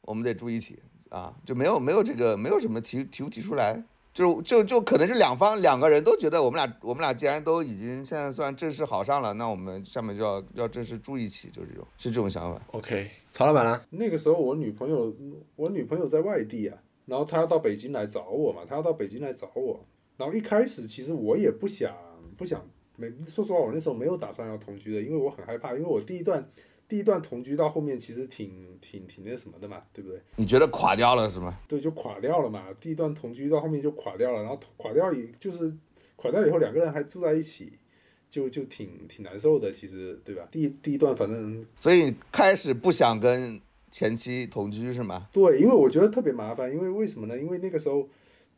[0.02, 0.78] 我们得住一起
[1.10, 3.84] 啊，就没有没有这个没有什么提提不提出来。
[4.16, 12.62] 就就就可能是两方两个人都觉得我们俩我们俩既然都已经现在算正式好上了，那我们下面就要要正式住一起，就是这种是这种想法。
[12.72, 13.82] OK，曹老板呢？
[13.90, 15.14] 那个时候我女朋友，
[15.58, 19.86] 我女朋友在外地啊，然后她要到北京来找我嘛，她要到北京来找我。
[20.16, 21.94] 然后一开始其实我也不想
[22.38, 26.50] 不想没说实话，我那时候没有打算要同居的，因为我很害怕，因为我第一段
[26.88, 30.22] 第一段同居到后面其实挺挺挺那什么的嘛，对不对？
[30.36, 31.58] 你觉得垮掉了是吗？
[31.68, 32.66] 对，就垮掉了嘛。
[32.80, 35.76] 第一段同居到后面就垮掉了，然后垮掉以就是
[36.16, 37.74] 垮掉以后两个人还住在一起，
[38.30, 40.48] 就就挺挺难受的，其实对吧？
[40.52, 45.28] 第一第一段反正所以开始不想跟前妻同居是吗？
[45.32, 47.38] 对，因为我觉得特别麻烦，因为为什么呢？
[47.38, 48.08] 因为那个时候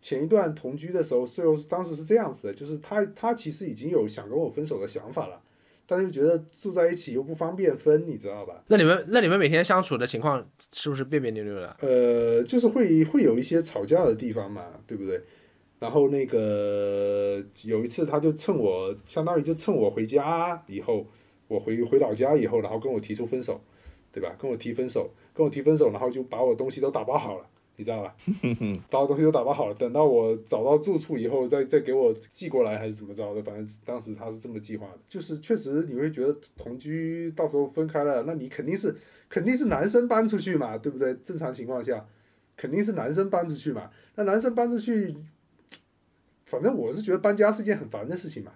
[0.01, 5.41] 前一段同居的时候，最后是当时是这样子的，就是他他其实已经有想跟我分手的想法了，
[5.87, 8.61] 但是觉得住在一起又不方便分，你知道吧？
[8.67, 11.75] 那你们那你们每天相处的情况是不是别别扭扭的？
[11.79, 15.21] 呃，就是会会有一些吵架的地方嘛，对不对？
[15.79, 21.05] 然后那个有一次，他就趁我相当于就趁我回家以后，
[21.47, 23.61] 我回回老家以后，然后跟我提出分手，
[24.11, 24.35] 对吧？
[24.39, 27.45] 跟我提分手，跟我提分手，然后就把我东西都打包好了，
[27.77, 28.13] 你知道吧？
[28.91, 34.99] 把我东西都打包好了，等到我找到住处以后，再再给我寄过来还是怎么着的，反正当时他是这么计划的。
[35.07, 38.93] 就是确实你会觉得同居到时候分开了，那你肯定是
[39.29, 41.13] 肯定是男生搬出去嘛，对不对？
[41.23, 42.05] 正常情况下。
[42.59, 43.91] 肯定是男生搬出去嘛。
[44.15, 45.15] 那男生搬出去，
[46.45, 48.51] 反正我是觉得搬家是件很烦的事情嘛，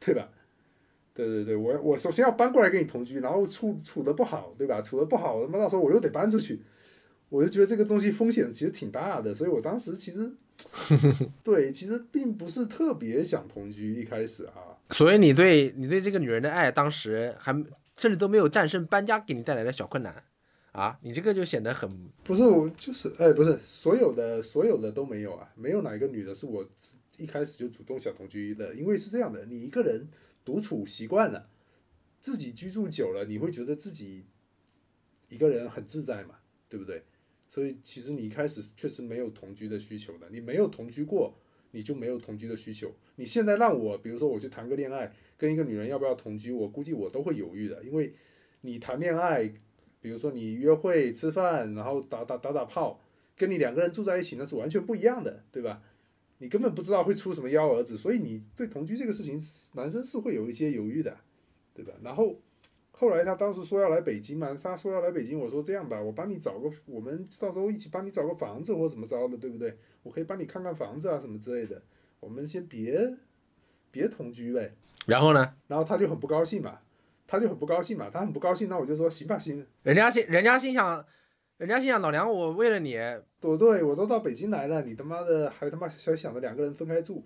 [0.00, 0.28] 对吧？
[1.14, 4.82] 对对对，我我首先要搬过来跟你同居，然后处处的不好，对吧？
[4.82, 6.60] 处的不好，他妈到时候我又得搬出去，
[7.34, 10.32] 我就觉得这个东西风险其实挺大的，所以我当时其实
[11.42, 17.52] 对，其实并不是特别想同居，一开始啊，所以你对你对这个女人的爱，当时还
[17.96, 20.22] 甚至都没有战胜搬家给你带来的小困难
[20.70, 21.90] 啊，你这个就显得很
[22.22, 26.64] 不是我就是哎，不是所有的所有的都没有啊，没有哪一个女的是我
[27.18, 30.06] 一开始就主动想同居的，因为是这样的，你一个人
[30.44, 31.48] 独处习惯了，
[32.20, 34.26] 自己居住久了，你会觉得自己
[35.28, 36.36] 一个人很自在嘛，
[36.68, 37.02] 对不对？
[37.54, 41.32] 所以其实你一开始确实没有同居的需求的，你没有同居过，
[41.70, 42.92] 你就没有同居的需求。
[43.14, 48.12] 你现在让我，比如说我去谈个恋爱，跟一个女人要不要同居，我估计我都会犹豫的，因为
[48.62, 49.54] 你谈恋爱，
[50.00, 53.00] 比如说你约会、吃饭，然后打打打打炮，
[53.36, 55.80] 跟你两个人住在一起那是完全不一样的，对吧？
[56.38, 59.40] 你根本不知道会出什么幺蛾子，所以你对同居这个事情，
[59.74, 61.18] 男生是会有一些犹豫的，
[61.72, 61.92] 对吧？
[62.02, 62.40] 然后。
[62.96, 69.76] 后来他当时说要来北京嘛，他说要来北京，我说这样吧，我帮你找个，我们到时候一起帮你找个房子或怎么着的，对不对？
[70.04, 71.82] 我可以帮你看看房子啊什么之类的，
[72.20, 73.16] 我们先别
[73.90, 74.74] 别同居呗。
[75.06, 75.54] 然后呢？
[75.66, 76.78] 然后他就很不高兴嘛，
[77.26, 79.66] 他就很不高兴嘛，他很不高兴，那我就说行吧行。
[79.82, 81.04] 人家心人家心想，
[81.58, 82.92] 人家心想老娘我为了你，
[83.40, 87.24] 对对，我都到北京来了，你他妈的还他妈还想着两个人分开住，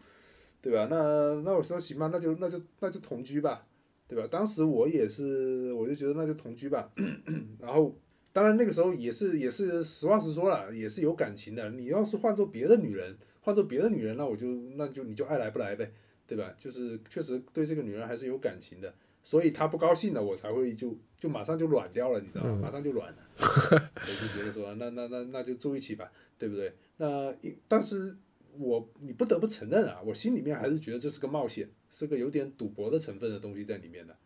[0.62, 0.88] 对吧？
[0.90, 3.66] 那那我说行吧，那就那就那就同居吧。
[4.08, 4.26] 对吧？
[4.30, 6.90] 当时我也是，我就觉得那就同居吧。
[7.60, 7.94] 然后，
[8.32, 11.68] 当然那个时候也是也是实话实说了，也是有感情的。
[11.70, 15.92] 你要是换做别的女人，换做别的女人，那我就那就你就爱来不来呗，
[16.26, 16.54] 对吧？
[16.56, 22.58] 就是确实对这个女人还是有感情的，所以她不高兴了，我才会就就马上就软掉了，你知道吗？
[22.62, 26.72] 马上就软了， 我就觉得说那那那那就住一起吧，对不对？
[26.96, 27.34] 那
[27.68, 28.16] 但是。
[28.58, 34.16] 我你不得不承认啊，我心里面还是觉得这是个冒险，是个有点赌博的成分的东西在里面的。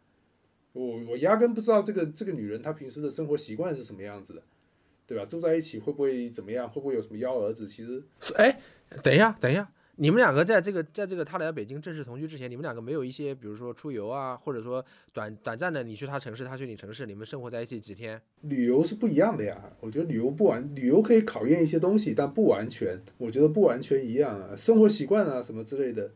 [0.72, 4.42] 我我压根不知道这个这个女人她平时的生活习惯是什么样子的，
[5.06, 5.24] 对吧？
[5.26, 6.66] 住在一起会不会怎么样？
[6.68, 7.68] 会不会有什么幺蛾子？
[7.68, 8.02] 其实，
[8.36, 8.58] 哎，
[9.02, 9.70] 等一下，等一下。
[10.02, 18.20] 你们两个在这个，在这个他来北京正式同居之前，你们两个没有一些，比如说出游啊，或者说短短暂的，你去他城市，他去你城市，你们生活在一起几天？
[18.40, 26.10] 旅游是不一样的呀，我觉得旅游不完，旅游可以考验一些东西，但不完全，我觉得不完全一样啊，生活习惯啊什么之类的，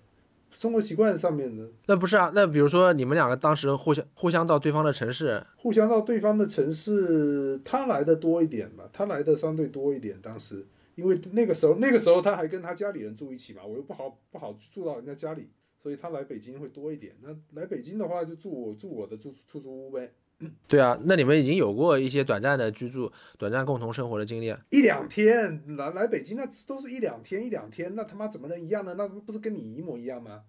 [0.51, 1.69] 生活习惯上面的。
[1.87, 10.67] 那不是啊，那比如说你们两个当时互相互相到对方的城市，互相到对方的城市，他来的多一点吧，他来的相对多一点，当时。
[10.97, 15.49] 因为那个时候，那个时候他还跟他家里人住一起嘛，我又不好不好住到人家家里，
[15.81, 17.15] 所以他来北京会多一点。
[17.23, 17.29] 那
[17.61, 20.13] 来北京的话，就住我住我的住出租屋呗。
[20.69, 24.55] 对啊，那你们已经有过一些短暂的居住、短暂共同生活的经历。
[24.71, 28.95] 一两天来来北京，那都是一两天一两天，那他妈怎么能一样呢？
[28.99, 30.43] 那不是跟你一模一样吗？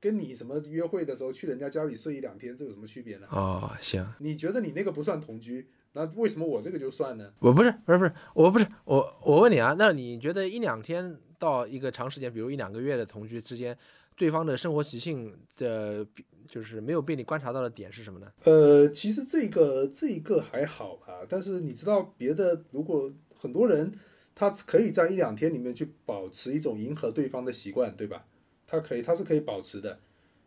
[0.00, 3.26] 跟你什么约会的时候去人家家里睡一两天，这有什么区别呢？
[3.30, 4.04] 哦，行。
[4.18, 5.68] 你觉得你那个不算同居？
[5.92, 7.32] 那为什么我这个就算呢？
[7.38, 13.76] 我不是，不是，不是，我不是，我我问你啊，那你觉得一两天到一个长时间，比如一两个月的同居之间，
[14.16, 16.06] 对方的生活习性的，
[16.46, 18.30] 就是没有被你观察到的点是什么呢？
[18.44, 23.92] 呃，其实这个这一个还好吧，但是你知道别的，如果很多人
[24.34, 28.26] 他可以在一两天里面去保持一种迎合对方的习惯，对吧？
[28.66, 29.98] 他可以，他是可以保持的。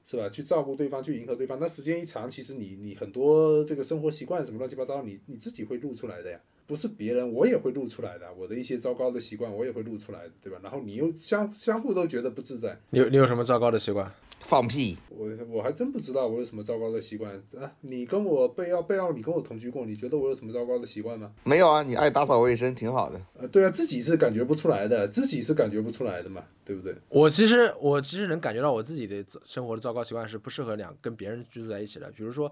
[0.03, 0.29] 是吧？
[0.29, 6.39] 去照顾对方，去迎合对方，那时间一长，其实你你很多这个生活习惯什么乱七八糟，你你自己会露出来的呀。
[6.67, 8.33] 不是别人，我也会露出来的。
[8.33, 10.57] 我的一些糟糕的习惯，我也会露出来，对吧？
[10.63, 12.79] 然后你又相相互都觉得不自在。
[12.91, 14.09] 你有你有什么糟糕的习惯？
[14.41, 14.97] 放屁！
[15.09, 17.71] 我我还真不知道我有什么糟糕的习惯啊！
[17.81, 21.31] 你跟我贝奥贝奥，你跟我同居过，你觉得我有什么糟糕的习惯吗？
[21.43, 23.21] 没有啊，你爱打扫卫生，挺好的。
[23.39, 26.95] 呃，对啊，自己是感觉不出来的，自己是感觉不出来的嘛，对不对？
[27.09, 32.11] 我其实我其实能感觉到我自己的生活的糟糕习惯是不适合两跟别人居住在一起的。
[32.11, 32.49] 比如说，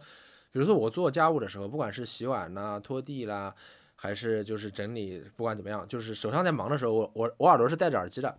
[0.51, 3.53] 比如说我做家务的时候，不管是洗碗啦、拖地啦。
[4.01, 8.33] 还是就是整理，不管怎么样，就是手上在忙的时候，我我我耳朵是戴着耳机的，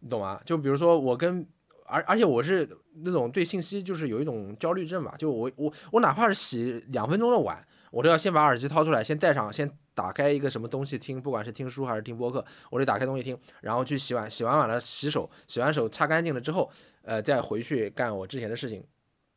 [0.00, 0.40] 你懂吗？
[0.44, 1.46] 就比如说我跟，
[1.86, 2.68] 而而且我是
[3.02, 16.70] 那种对信息就是有一种焦虑症吧，就我我我哪怕是洗两分钟的碗，我都要先把耳机掏出来，先戴上，先打开一个什么东西听，不管是听书还是听播客，我得打开东西听，然后去洗碗，洗完碗了洗手，洗完手擦干净了之后，
[17.02, 18.84] 呃，再回去干我之前的事情，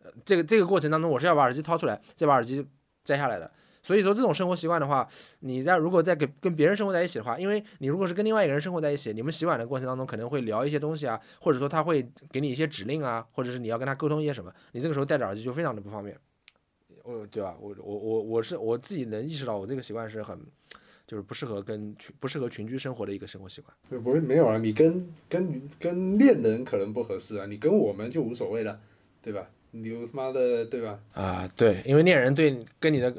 [0.03, 2.65] 呃，这个这个过程当中，我是要把耳机掏出来，再把耳机
[3.03, 3.51] 摘下来的。
[3.85, 5.07] 所以说这种生活习惯的话，
[5.41, 16.17] 你在如果在跟跟别人生活在一起的话，因为你如果是跟另外一个人生活在一起，你们洗碗的过程当中可能会聊一些东西啊，或者说他会给你一些指令啊，或者是你要跟他沟通一些什么，你这个时候戴着耳机就非常的不方便，
[17.03, 17.55] 呃，对吧？
[17.61, 20.35] 我我我我是我自己能意识到我这个习惯是很，
[21.05, 23.71] 就是不适合跟群不适合群居生活的一个生活习惯。
[23.87, 28.79] 对，不会没有啊，你跟跟跟恋人可能不合适啊，你跟我们就无所谓了，
[29.21, 29.47] 对吧？
[29.69, 30.99] 你他妈的，对吧？
[31.13, 33.15] 啊，对，因为恋人对跟你的。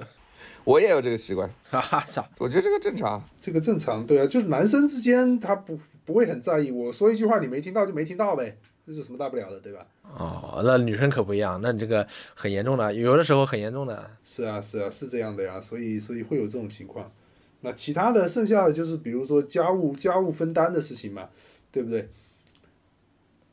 [0.67, 2.29] 我也有这个习惯，哈哈！
[2.39, 6.73] 我觉得这个正常，这个正常，对啊，就是男生之间他不不会很在意。
[6.73, 9.87] 我说一句话你没听到就没听到呗，这是什么大不了的，对吧？
[10.03, 14.11] 哦，那女生可不一样，那你这个很严重的，有的时候很严重的。
[14.25, 17.13] 是啊，是啊，是这样的呀，所以所以会有这种情况。
[17.61, 21.29] 那其他的剩下的就是比如说家务家务分担的事情嘛，
[21.71, 22.09] 对不对？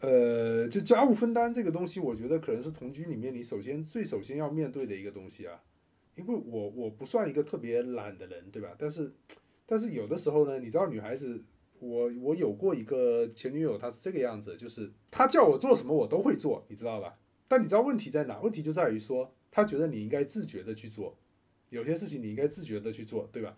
[0.01, 5.61] 呃，就家务分担这个东西，我觉得可能是同居里面你首先最首先要面对的一个东西啊。
[6.15, 8.75] 因为我我不算一个特别懒的人，对吧？
[8.77, 9.11] 但是
[9.65, 11.43] 但是有的时候呢，你知道女孩子，
[11.79, 17.17] 我我有过一个前女友，她是这个样子，就是她叫我做什么我都会做，你知道吧？
[17.47, 18.39] 但你知道问题在哪？
[18.41, 21.17] 问题就在于说，她觉得你应该自觉的去做，
[21.69, 23.57] 有些事情你应该自觉的去做，对吧？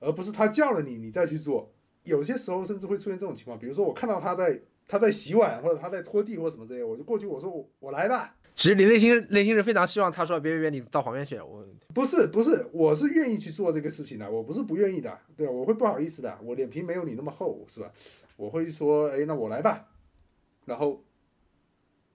[0.00, 1.72] 而不是她叫了你，你再去做。
[2.04, 8.37] 有些时候甚至会出现这种情况，比如说我看到她在她在洗碗或者她在拖地或者什么之类，我就过去我说我我来吧。
[8.58, 11.38] 其实你内心内心是非常希望他说别别别，你到旁边去。
[11.38, 17.88] 我不是不是，我是愿意去做这个事情的，我不是不愿意的，对我会不好意思的，我脸皮没有你那么厚，是吧？
[18.34, 19.86] 我会说，哎，那我来吧。
[20.64, 21.04] 然后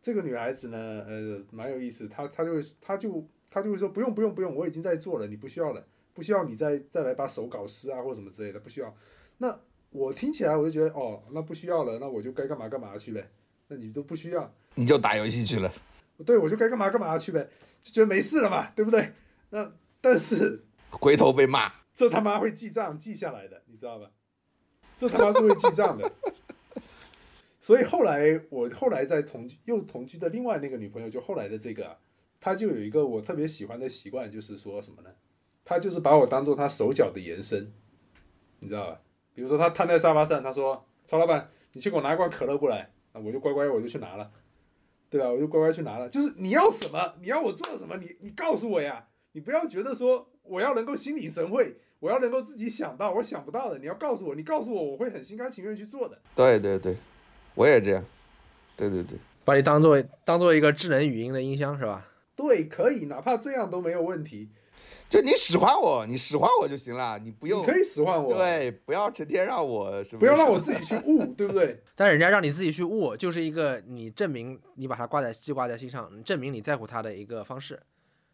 [0.02, 0.78] 这个女孩子呢，
[1.08, 5.82] 呃，蛮有意思，她她就会她就她就会说，不用不用不用，我已经在做了，你不需要了，
[6.14, 8.94] 不需要你再再来把手搞湿啊或者什么之类的，不需要。
[9.38, 9.58] 那
[9.92, 13.32] 我听起来我就觉得，哦，那不需要了，那我就该干嘛干嘛去呗。
[13.70, 15.72] 那你都不需要，你就打游戏去了。
[16.26, 17.50] 对，我就该干嘛干嘛去呗，
[17.82, 19.14] 就觉得没事了嘛，对不对？
[19.50, 19.72] 那
[20.02, 24.12] 但是 回头被骂，这他妈会记账记下来的，你知道吧？
[24.96, 26.12] 这他妈是会记账的。
[27.60, 31.98] 所以后来我后来在同居又同居的另外那个女朋友，就后来的这个，
[32.40, 35.10] 她就有一个我特别喜欢的习惯，就是说什么呢？
[35.66, 37.72] 她就是把我当做她手脚的延伸，
[38.60, 39.00] 你知道吧？
[39.34, 44.30] 比如说她瘫在沙发上，她说：“曹老板，你去给我拿一罐可乐过来。”那我就乖乖我就去拿了。
[45.14, 45.30] 对吧？
[45.30, 46.10] 我就乖乖去拿了。
[46.10, 49.06] 就是你要什么，你要我做什么，你你告诉我呀。
[49.34, 56.20] 你不要觉得说我要能够心领神会，我要能够自己想到，我想不到的，你要告诉我，你告诉我，我会很心甘情愿去做的。
[56.36, 56.98] 对对对，
[57.54, 58.04] 我也这样。
[58.76, 62.06] 对对对，把你当做当做一个智能语音的音箱是吧？
[62.36, 64.50] 对，可以，哪怕这样都没有问题。
[65.14, 67.62] 就你使唤我，你使唤我就行了，你不用。
[67.62, 68.34] 你可以使唤我。
[68.34, 71.80] 对，不要成天让我什么，不要让我自己去 悟，对不对？
[71.96, 77.80] 但是人家让你自己去悟，就是一个你证明你把它挂在记挂在心上，证明你在乎他的一个方式，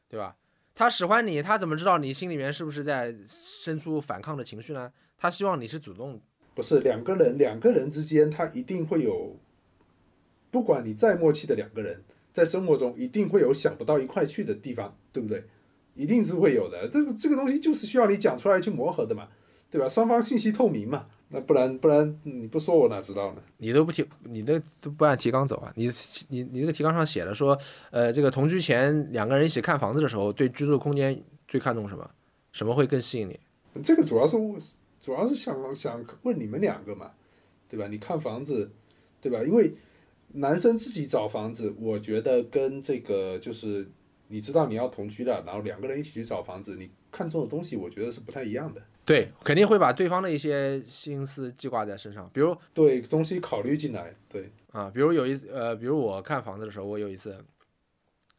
[0.08, 0.38] 对吧？
[0.74, 4.90] 他使唤你，他怎么知道你心里面是不是在生出反抗的情绪呢？
[5.18, 6.22] 他希望你是主动。
[6.56, 9.36] 不是两个人，两个人之间他一定会有，
[10.50, 15.44] 不管你再默契的两个人，在生活中一定会有想不到一块去的地方，对不对？
[16.00, 19.28] 一定是会有的，这个这个东西就是需要你讲出来去磨合的嘛，
[19.70, 19.90] 对吧？
[19.90, 23.42] 双方信息透明嘛，那不然不然你不说我哪知道呢？
[23.58, 25.74] 你都不提，你那都不按提纲走啊？
[25.76, 25.92] 你
[26.30, 27.60] 你你那个提纲上写了说，
[27.92, 32.10] 呃，这个同居前两个人一起看房子的时候，对居住空间最看重什么？
[32.54, 33.38] 什么会更吸引你？
[33.84, 34.38] 这个主要是
[35.02, 37.12] 主要是想想问你们两个嘛，
[37.68, 37.90] 对吧？
[37.90, 38.72] 你看房子，
[39.20, 39.44] 对吧？
[39.44, 39.74] 因为
[40.32, 43.86] 男生自己找房子，我觉得跟这个就是。
[44.32, 48.82] 你知道你要同居了，然后两个人一起去找房子，你看中的东西，我觉得是不太一样的。
[49.04, 54.16] 对，肯定会把对方的一些心思记挂在身上，比如对东西考虑进来。
[54.30, 57.44] 对啊，比如有一呃，比如我看房子的时候，我有一次，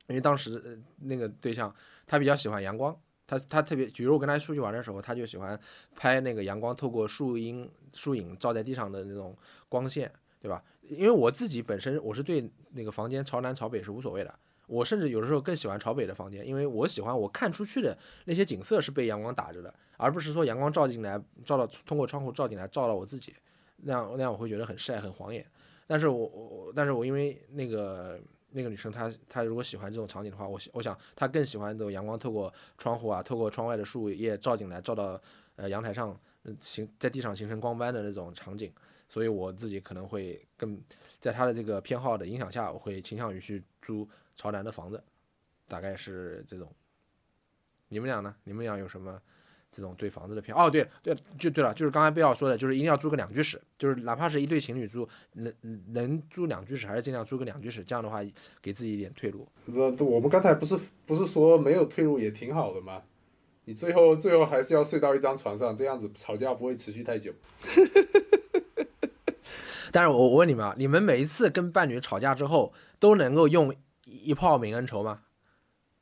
[0.06, 1.74] 因为当时那个对象
[2.06, 5.58] 他比较喜欢阳光，他他特别，比如我跟他出去玩的时候，他就喜欢
[5.96, 9.36] 拍那个阳光透过树荫树影照在地上的那种
[9.68, 10.62] 光线，对吧？
[10.82, 14.32] 因为我自己本身我是对那个房间朝南朝北是无所谓的。
[14.70, 23.34] 我甚至有的时候更喜欢朝北的房间，因为我喜欢我看出去的那些景色是被阳光打着的，而不是说阳光照进来，照到通过窗户照进来，照到我自己，
[23.78, 25.44] 那样那样我会觉得很晒很晃眼。
[25.88, 35.20] 但是我我但是我因为那个那个女生她她如果喜欢这种场景的话，我我想她更喜欢这种阳光透过窗户啊，透过窗外的树叶照进来，照到
[35.56, 36.16] 呃阳台上
[36.60, 38.72] 形在地上形成光斑的那种场景，
[39.08, 40.80] 所以我自己可能会更
[41.18, 44.08] 在她的这个偏好的影响下，我会倾向于去租。
[44.40, 45.04] 朝南的房子，
[45.68, 46.66] 大概是这种。
[47.88, 48.34] 你们俩呢？
[48.44, 49.20] 你们俩有什么
[49.70, 50.56] 这种对房子的偏？
[50.56, 55.52] 哦，对对，就对了，就是刚才贝奥说的，就是一定要租个两居室，就是哪怕是一对情侣住，能
[55.88, 58.22] 能租两居室，还是尽量租个两居室，这样的话
[58.62, 59.46] 给自己一点退路。
[59.66, 60.74] 那我们刚才不是
[61.04, 63.02] 不是说没有退路也挺好的吗？
[63.66, 67.30] 你最后最后还是要睡到一张床上，这样子吵架不会持续太久。
[69.92, 73.74] 但是我我问你们啊，你们每一次跟伴侣吵架之后都能够用？
[74.10, 75.20] 一炮泯恩仇吗？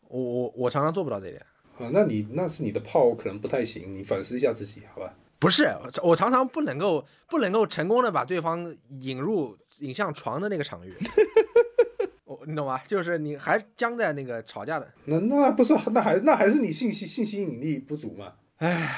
[0.08, 1.42] 我我我常常做不到这一点
[1.78, 1.90] 啊。
[1.92, 5.14] 那你那是你的炮可能不太行，你反思一下自己，好吧？
[5.38, 5.68] 不是，
[6.02, 10.92] 我常常不能够不能够成功的把对方引入引向床的那个场域。
[12.24, 12.80] 我你懂吗？
[12.86, 14.90] 就是你还僵在那个吵架的。
[15.04, 18.32] 那那不是那还那还是你信息信息引力不足嘛？
[18.56, 18.96] 哎，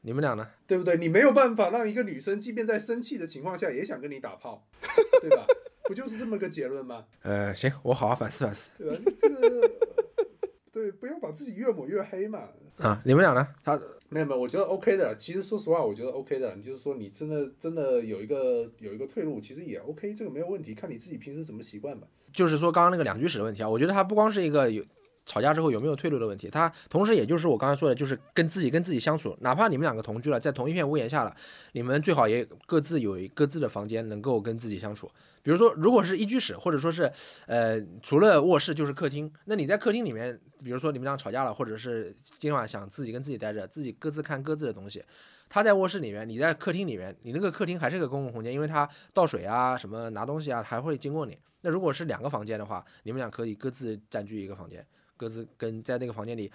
[0.00, 0.48] 你们俩呢？
[0.66, 0.96] 对不对？
[0.96, 4.66] 你没有办法让一个女生，即便在生气的情况下，也想跟你打炮，
[5.22, 5.46] 对吧？
[5.92, 7.04] 不就是这么个结论吗？
[7.20, 8.96] 呃，行，我好好反思反思对吧？
[9.04, 9.70] 你这个，
[10.72, 12.48] 对，不要把自己越抹越黑嘛。
[12.78, 12.98] 啊。
[13.04, 13.46] 你们俩呢？
[13.62, 13.78] 他
[14.08, 15.14] 没有没有，我觉得 OK 的。
[15.16, 16.56] 其实说实话，我觉得 OK 的。
[16.56, 22.06] 你就是说，你真的真的有一个有一个退路，其实也 OK，这个没有问题，看你自己平时怎么习惯吧。
[22.32, 24.82] 就是说刚刚那个两居室的问题啊，我觉得它不光是一个有
[25.24, 31.34] 吵架之后有没有退路的问题，他同时也就是我刚才说的，就是跟自己跟自己相处，哪怕你们两个同居了，在同一片屋檐下了，
[31.72, 35.10] 你们最好也各自有一各自的房间，能够跟自己相处。
[35.44, 37.10] 比如说，如果是一居室，或者说是
[37.46, 45.02] 呃除了卧室就是客厅，那你在客厅里面，比如说你们俩吵架了，或者是今晚想自己跟自己待着，自己各自看各自的东西。
[45.48, 51.36] 他在卧室里面，你在客厅里面，你那个客厅还是个公共空间，因为他倒水啊、什么拿东西啊，还会经过你。
[51.60, 54.86] 那如果是两个房间的话，你们俩可以各自占据一个房间，
[55.22, 56.50] 各自跟在那个房间里，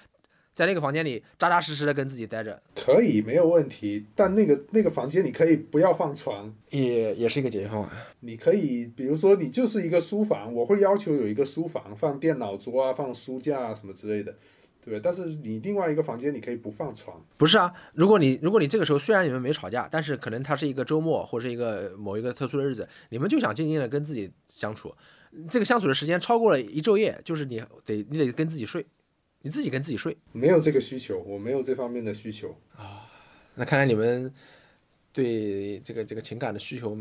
[0.53, 7.89] 在那个房间里扎扎实实的跟自己待着，可以没有问题，但那个那个房间你可以不要放床，也也是一个解决方案。
[8.19, 14.33] 你可以比如说你就是一个书房，我会要求有一个书房，放电脑桌啊，放书架啊什么之类的，
[14.83, 14.99] 对不对？
[14.99, 24.93] 但是你另外一个房间你可以不放床，不是啊，如果你如果你这个时候虽然你们没吵架，但是可能它是一个周末或者是一个某一个特殊的日子，你们就想静静的跟自己相处，
[25.49, 28.85] 这个相处的时间超过了一昼夜，就是你得你得跟自己睡，
[29.41, 30.17] 你自己跟自己睡。
[30.31, 33.09] 没有这个需求，我没有这方面的需求啊。
[33.55, 34.33] 那看来你们
[35.11, 36.97] 对这个这个情感的需求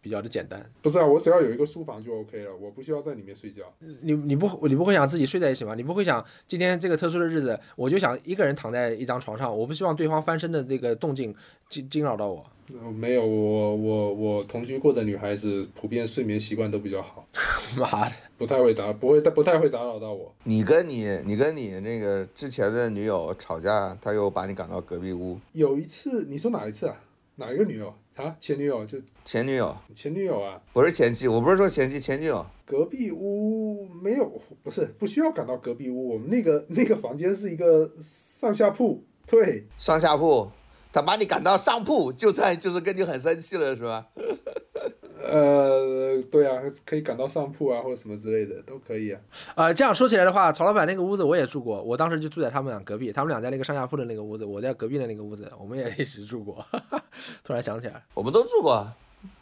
[0.00, 0.64] 比较的简单。
[0.82, 3.74] 不是啊，我只要有一个书房就 OK 了，我不需要在里面睡觉。
[3.80, 5.74] 你你不你不会想自己睡在一起吗？
[5.74, 11.34] 你不会想今天这个特殊的日子，我就想一个人躺在一张床上，我不希望对方翻身的那个动静
[11.68, 12.46] 惊惊扰到我。
[12.74, 17.26] 呃没有，我我我同居过的女孩子普遍睡眠习惯都比较好，
[17.78, 20.34] 妈的，不太会打，不会不太会打扰到我。
[20.44, 26.96] 你跟你你跟你那个之前的女友吵架，她又把你赶到隔壁屋，有一次，你说哪一次啊？
[27.36, 28.34] 哪一个女友啊？
[28.40, 30.60] 前女友就前女友前女友啊？
[30.72, 32.44] 不是前妻，我不是说前妻，前女友。
[32.64, 40.50] 隔壁屋没有，不是不需要赶到隔壁屋，我们那个那个房间是一个上下铺，对，上下铺，
[40.96, 44.06] 他把你赶到上铺，就算就是跟你很生气了，是吧？
[45.28, 49.20] 呃，对啊，可以赶到上铺啊，或者什么之类的都可以啊。
[49.56, 56.64] 呃，这样说起来的话，曹老板那个屋子我也住过，我当时就住在他们俩隔壁，他们俩在那个上下铺的那个屋子，我在隔壁的那个屋子，我们也一起住过。
[57.44, 58.90] 突然想起来，我们都住过，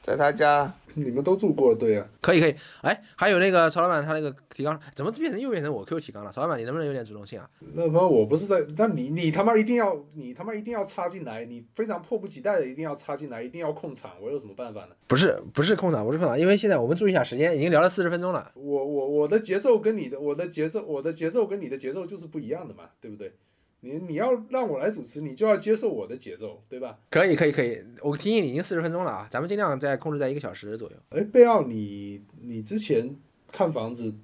[0.03, 0.73] 在他家。
[0.97, 2.07] 你们都住过，对啊。
[2.21, 6.31] 可以可以，哎，还有那个曹老板他那个提纲，怎么变成又变成我 Q 提纲了？
[6.31, 7.51] 曹老板，你能不能有点主动性啊？
[7.75, 14.91] 那么我不是在，那你你他妈一定要，你他妈一定要插进来，你非常迫不及待的一定要插进来，一定要控场，我有什么办法呢？
[15.09, 18.53] 不是不是控场，不是控场，因为现在我们注意一下时间，已经聊了四十分钟了。
[18.55, 23.35] 我我我的节奏跟你的我的节奏我的节奏跟你的节奏就是不一样的嘛，对不对？
[23.85, 26.99] 你你要让我来主持，你就要接受我的节奏，对吧？
[27.11, 30.97] 可以可以可以，我提醒你已经四十分钟了啊，咱们尽量在控制在一个小时左右。
[31.11, 33.15] 哎，贝奥，你你之前
[33.53, 34.15] 看房子，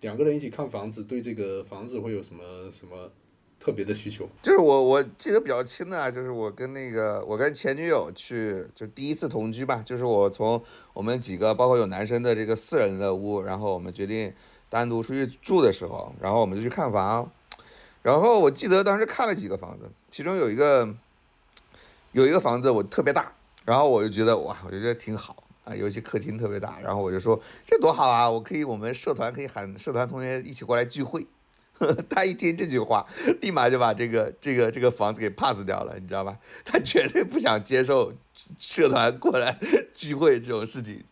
[0.00, 3.12] 两个人一起看房子，对这个房子会有什么什么
[3.58, 4.26] 特别的需求？
[4.42, 10.62] 就是我我记得比较清的啊，就是我跟那个我跟前女友去，就第一次同居吧，就是我从
[10.94, 14.32] 我们几个包括有男生的这个四人的屋，然后我们决定
[14.70, 17.30] 单独出去住的时候，然后我们就去看房，
[18.02, 20.88] 然后我记得当时看了几个房子，其中有一个
[22.12, 23.32] 有一个房子我特别大，
[23.64, 31.26] 然后我就觉得哇，我就觉得挺好啊，尤其客厅特别大，然后我就说这多好啊，我可以我们社团可以喊社团同学一起过来聚会。
[32.10, 33.06] 他一听这句话，
[33.40, 36.36] 立马就把这个这个这个房子给 pass 掉了，你知道吧？
[36.62, 38.12] 他绝对不想接受
[38.58, 39.58] 社团过来
[39.94, 41.02] 聚会这种事情。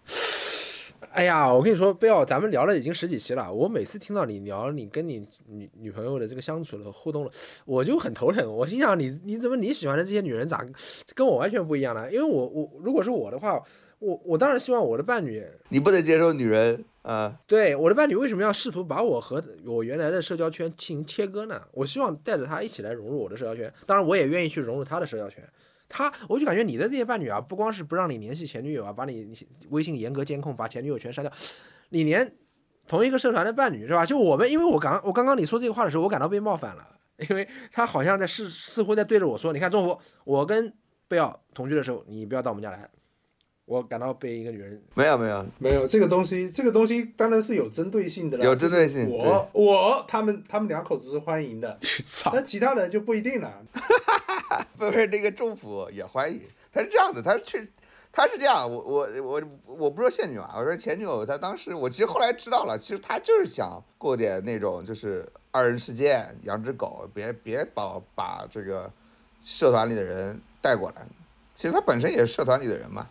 [1.18, 3.52] 哎呀，我跟你说，贝奥，咱们聊了已经十几期了。
[3.52, 7.30] 我每次听到你聊你跟你女女朋友的这个相处的互动了，
[7.64, 8.48] 我就很头疼。
[8.48, 10.64] 我心想你你怎么你喜欢的这些女人咋
[11.16, 12.08] 跟我完全不一样呢？
[12.12, 13.60] 因为我我如果是我的话，
[13.98, 21.60] 我我当然希望我的伴侣你不能接受女人啊、对我的伴侣为什么要试图把我和我原来的社交圈进行切割呢？
[21.72, 25.42] 我希望带着她一起来融入我的社交圈，当然我也愿意去融入她的社交圈。
[25.89, 29.32] 他，我就感觉你的这些伴侣啊，不光是不让你联系前女友啊，把你
[29.70, 31.32] 微信严格监控，把前女友全删掉，
[31.89, 32.30] 你连
[32.86, 34.05] 同一个社团的伴侣是吧？
[34.05, 36.86] 就我们，因为我刚我刚刚你说这个话的时候，我感到被冒犯了，
[37.28, 40.72] 因为他好像在似似乎在对着我说，你看中福，我跟
[41.09, 42.89] 贝奥同居的时候，你不要到我们家来，
[43.68, 53.52] 我感到被一个女人没有没有，没有这个东西，这个东西当然是有针对性的了，有针对性我我他们他们两口子是欢迎的，操那其他人就不一定了。
[54.78, 56.40] 不是那个政府也欢迎。
[56.72, 57.70] 他是这样的，他去
[58.10, 68.90] 他是这样，我我我我不说现女友啊，我说前女友，她当时我其实后来知道了，其实她就是想过点那种就是二人世界，养只狗，别别把把这个
[69.44, 71.06] 社团里的人带过来。
[71.54, 73.06] 其实他本身也是社团里的人嘛，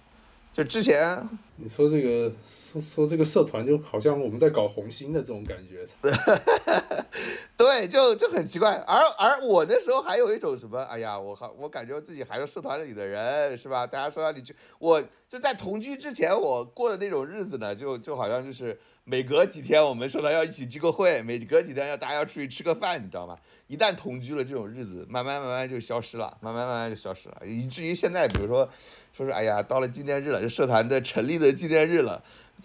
[0.58, 5.86] 就之前你说这个说说这个社团就好像我们在搞红星的这种感觉，
[7.56, 8.74] 对，就就很奇怪。
[8.88, 13.86] 而而我那时候还有一种什么，哎呀，我好，我感觉自己还是社团里的人，是吧？
[13.86, 15.00] 大家社团里去，我
[15.30, 18.80] 就在同居之前，我过的那种日子呢，就就好像就是
[19.10, 23.38] 每隔几天我们社团要一起聚个会，每隔几天要大家要出去吃个饭，你知道吗？
[23.68, 28.70] 一旦同居了，这种日子慢慢慢慢就消失了，慢慢慢慢就消失了，以至于现在，比如说
[29.14, 32.22] 说是哎呀，到了纪念日了，这社团的成立的纪念日了，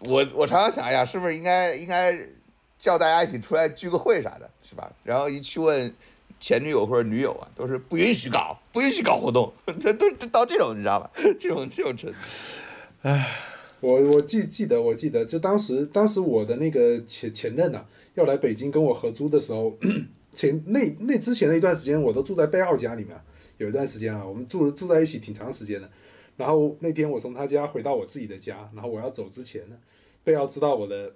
[0.06, 2.18] 我我常常想，哎呀，是不是应该应该
[2.76, 4.90] 叫大家一起出来聚个会啥的，是吧？
[5.04, 5.94] 然后一去问
[6.40, 11.08] 前女友或者女友啊，都是不允许搞，不允许搞活动，这 都都到这种你知道吧？
[11.38, 12.16] 这种这种程度。
[13.82, 19.76] 我我记记得我记得，就当时当时我的那个前前任呐、要来北京跟我合租的时候，
[20.32, 23.20] 前那那之前的一段时间，我都住在贝奥家里面，
[23.58, 25.90] 有一段时间啊，我们住住在一起挺长时间的。
[26.36, 29.76] 然后那天我从他家回到我自己的家，然后我要走之前呢，
[30.22, 31.12] 贝奥知道我的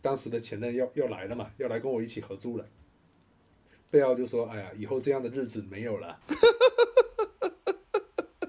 [0.00, 2.64] 当时的前任要要来了嘛，要来跟我一起合租了。
[3.90, 6.18] 贝奥就说：“哎呀，以后这样的日子没有了。”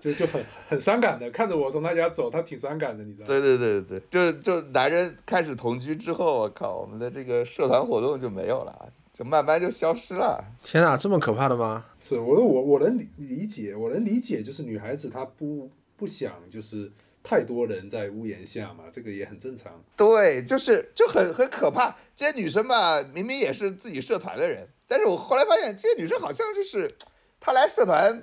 [0.06, 3.28] 就就很很伤感的看着我从他家走，他挺伤感的，你知道吗？
[3.28, 10.44] 对对对对对，就就男人开始同居之后，我靠，我们的这个社团活动就没有了，就慢慢就消失了。
[10.64, 11.86] 天哪，这么可怕的吗？
[12.00, 16.92] 是我我我能理理解，我能理解，就是女孩子她不不想就是
[17.24, 19.82] 太多人在屋檐下嘛，这个也很正常。
[19.98, 21.96] 对，就是就很很可怕。
[22.16, 26.96] 这些女生吧，明明也是自己社团的人，但是我后来发现，这些女生好像就是
[27.40, 28.22] 她来社团，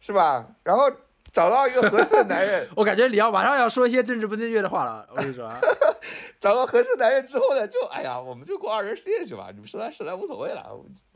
[0.00, 0.56] 是吧？
[0.64, 0.90] 然后
[1.32, 5.06] 找到一个合适的男人， 我感觉李奥马上要说一些政治不正确的话了。
[5.10, 5.60] 我跟你说啊，
[6.40, 10.66] 找到合适男人之后呢，就哎呀，我们就过二人世界去吧，你们说来说来无所谓了，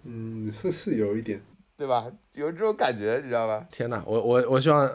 [0.04, 1.42] 嗯，是是有一点。
[1.76, 2.06] 对吧？
[2.34, 3.66] 有这种感觉，你知道吧？
[3.72, 4.88] 天哪，我我我希望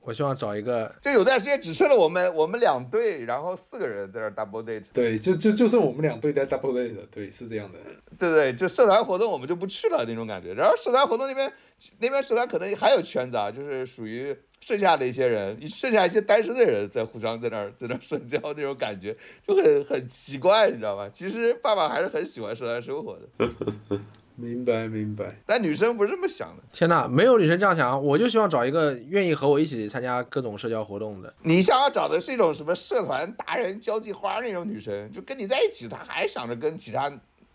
[0.00, 7.78] 我希望找一个就有段时间只剩了我们我们两队，然后四个人在这 double date，对，就就就剩我们两队在 double date，对，是这样的。
[8.20, 8.52] 对不对？
[8.54, 10.52] 就社团活动我们就不去了那种感觉。
[10.52, 11.50] 然后社团活动那边
[11.98, 19.16] 那边社团可能还有圈子啊，就是属于剩下的一些人，剩下一些单身的人在互相在那儿在那儿社交那种感觉，
[19.48, 21.08] 就很很奇怪，你知道吧？
[21.10, 23.48] 其实爸爸还是很喜欢社团生活的，
[24.36, 25.34] 明白明白。
[25.46, 26.62] 但女生不是这么想的。
[26.72, 31.32] 天哪，没有女生这样想，我就希望找一个愿意和我一起参加各种社交活动的。
[31.42, 37.10] 你想要找的是一种什么社团达人交际花那种女生，就跟你在一起，她还想着跟其他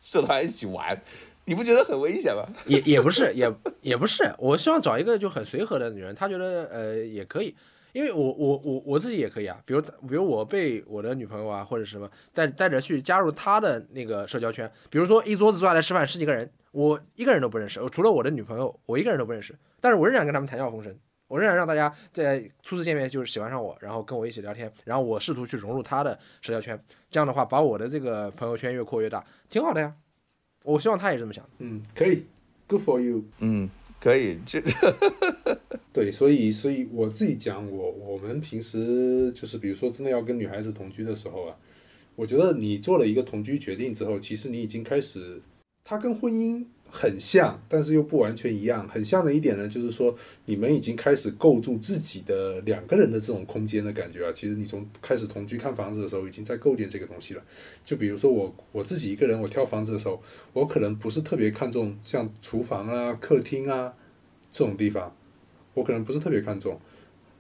[0.06, 0.96] 社团一起玩，
[1.46, 2.48] 你不觉得很危险吗？
[2.68, 3.52] 也也不是，也
[3.82, 7.56] 也不是，我希望找一个就很随和的女人，她觉得呃也可以，
[7.92, 20.96] 因为我我我我自己也可以啊，比如比如我被我的女朋友啊或者什么带带着去加入她的那个社交圈，比如说一桌子坐下来吃饭十几个人，我一个人都不认识，除了我的女朋友，我一个人都不认识，但是我仍然跟他们谈笑风生。
[21.28, 29.94] 我仍然让大家在初次见面就是喜欢上我，然后跟我一起聊天，然后我试图去融入他的社交圈，这样的话把我的这个朋友圈越扩越大，挺好的呀。
[30.64, 31.48] 我希望他也这么想。
[31.60, 32.26] 嗯，可以
[32.68, 33.24] ，good for you。
[33.40, 33.70] 嗯，
[34.00, 34.62] 可以，这
[35.94, 41.56] 对，所以所以我自己讲，我我们平时就是比如说真的要跟女孩子同居的时候啊，
[42.16, 45.42] 我觉得你做了一个同居决定之后，其实你已经开始，
[45.84, 48.88] 它跟婚姻很像，但是又不完全一样。
[48.88, 50.16] 很像的一点呢，就是说
[50.46, 54.32] 你们已经开始构筑自己的两个人的这种空间的感觉啊。
[54.34, 57.44] 其实你从开始同居看房子的时候，已经在构建这个东西了。
[57.84, 60.22] 就比如说我我自己一个人，我挑房子的时候，
[60.54, 63.94] 我可能不是特别看重像厨房啊、客厅啊
[64.52, 65.16] 这种地方。
[65.74, 66.80] 我可能不是特别看重，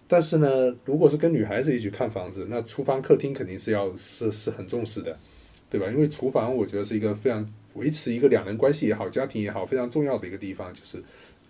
[0.09, 5.17] 但是呢，如果是跟女孩子一起看房子，那厨房、客厅肯定是要是是很重视的，
[5.69, 5.87] 对吧？
[5.89, 11.01] 因为厨房我觉得是一个非常维持一个两人关系也好、家庭也好非常重要的一个地方，就是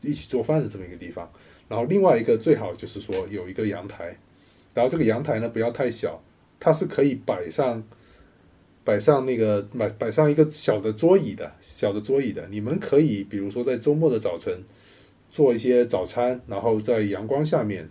[0.01, 1.27] 一起做饭的这么一个地方。
[1.67, 4.15] 然后另外一个最好就是说有一个阳台，
[4.75, 6.21] 然后这个阳台呢不要太小，
[6.59, 7.83] 它是可以摆上
[8.83, 12.47] 摆上那个摆摆上一个小的桌椅的，小的桌椅的。
[12.51, 14.63] 你们可以比如说在周末的早晨。
[15.31, 17.89] 做一些早餐，然后在阳光下面，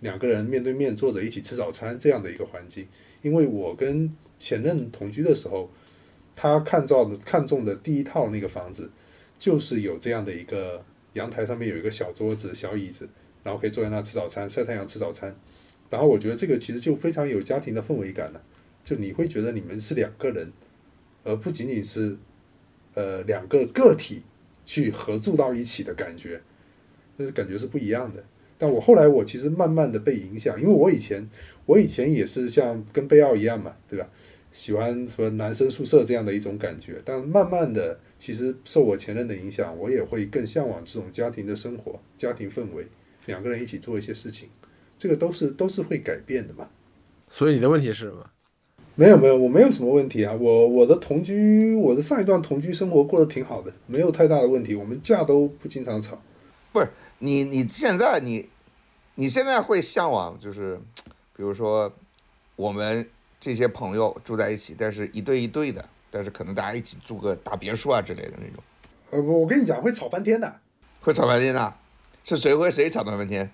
[0.00, 2.86] 两个人面对面坐着一起吃早餐这样的一个环境。
[3.22, 5.70] 因为我跟前任同居的时候，
[6.40, 8.88] 他看到的看中的第一套那个房子，
[9.36, 10.80] 就是有这样的一个
[11.14, 13.08] 阳台上面有一个小桌子、小椅子，
[13.42, 15.34] 然后可以坐在那吃早餐、晒太阳吃早餐。
[15.90, 18.40] 然后我觉得这个其实就非常有家庭的氛围感了，
[18.84, 20.52] 就你会觉得你们是两个人，
[21.24, 22.16] 而不仅仅是
[22.94, 24.22] 呃两个个体
[24.64, 26.40] 去合住到一起的感觉。
[27.16, 28.22] 那是感觉是不一样的。
[28.56, 31.28] 但我后来我其实慢慢的被影响，因为我以前
[31.66, 34.08] 我以前也是像跟贝奥一样嘛，对吧？
[34.58, 37.00] 喜欢什么男生宿舍这样的一种感觉。
[37.04, 42.84] 但慢慢的，其实受我前任的影响，我也会更向往这种家庭的生活、家庭氛围。
[43.26, 44.48] 两个人一起做一些事情，
[44.98, 46.66] 这个都是都是会改变的嘛。
[47.28, 48.28] 所以你的问题是什么？
[48.96, 50.34] 没有没有，我没有什么问题啊。
[50.34, 54.74] 我我的同居，我的上一段同居生活过得挺好的，没有太大的问题。
[54.74, 56.20] 我们架都不经常吵。
[56.72, 56.88] 不是
[57.20, 58.48] 你你现在你
[59.14, 60.80] 你现在会向往就是，
[61.36, 61.92] 比如说
[62.56, 63.08] 我们
[63.40, 68.62] 这些朋友住在一起，但是一对一对的，但是可能大家一起住个大别墅啊之类的那种，
[69.10, 70.60] 呃，我我跟你讲，会吵翻天的。
[71.00, 71.74] 会吵翻天的，
[72.24, 73.50] 是谁和谁吵闹翻天？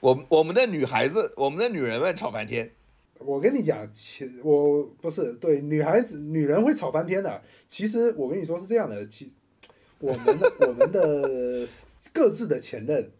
[0.00, 2.72] 我我们的女孩子，我们的女人们吵翻天。
[3.18, 7.42] 我跟你讲，其我不是对女孩子、女人会吵翻天的。
[7.66, 9.32] 其实我跟你说是这样的，其
[9.98, 11.66] 我们的我们的
[12.12, 13.10] 各自的前任，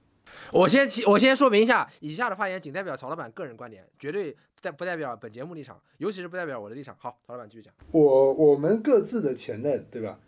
[0.53, 6.97] 我先提我先说明一下，以下的发言仅代表曹老板个人观点，绝对代不代表本节目立场，尤其是不代表我的立场。
[6.99, 7.73] 好，陶老板继续讲。
[7.91, 10.19] 我我们各自的前任，对吧？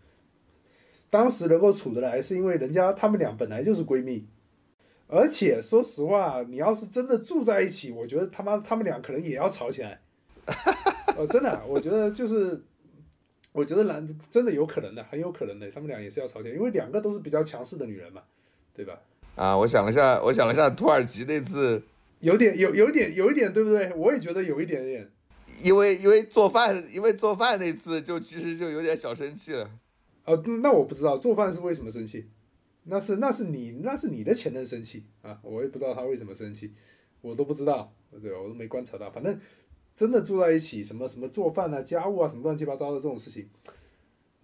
[1.11, 4.27] 当时能够处得来，是因为人家他们俩本来就是闺蜜，
[5.07, 10.01] 而且说实话，你要是真的住在一起，我觉得他妈他们俩可能也要吵起来。
[11.17, 12.63] 哦，真的，我觉得就是，
[13.53, 18.23] 我觉得男真的有可能的，很有可能的，他们俩也是要吵起来，因为两个都是比较强势的女人嘛，
[18.75, 19.01] 对吧？
[19.35, 21.83] 啊，我想了一下，我想了一下，土耳其那次，
[22.21, 23.93] 有点有有点有一点，对不对？
[23.95, 25.11] 我也觉得有一点点。
[25.63, 29.69] 因为因为做饭，因为做饭那次就其实就有点小生气了。
[30.25, 32.27] 哦，那我不知道做饭是为什么生气，
[32.85, 36.73] 那是那是你那是你的前任生气啊，我也不知道他为什么生气，
[37.21, 37.93] 我都不知道，
[38.23, 38.39] 对吧？
[38.41, 39.37] 我都没观察到，反正
[39.97, 43.49] 真的住在一起，什么什么做饭啊、家务啊，什么乱七八糟的这种事情，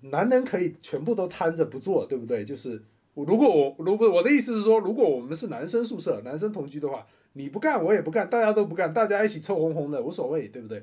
[0.01, 2.45] 男人可以全部都摊着不做，对不对？
[2.45, 10.83] 就是我如果我如果我的意思是说，如果我们是男生宿舍、男生同居的话，你不干我也不干，大家都不干，大家一起臭烘烘的无所谓，对不对？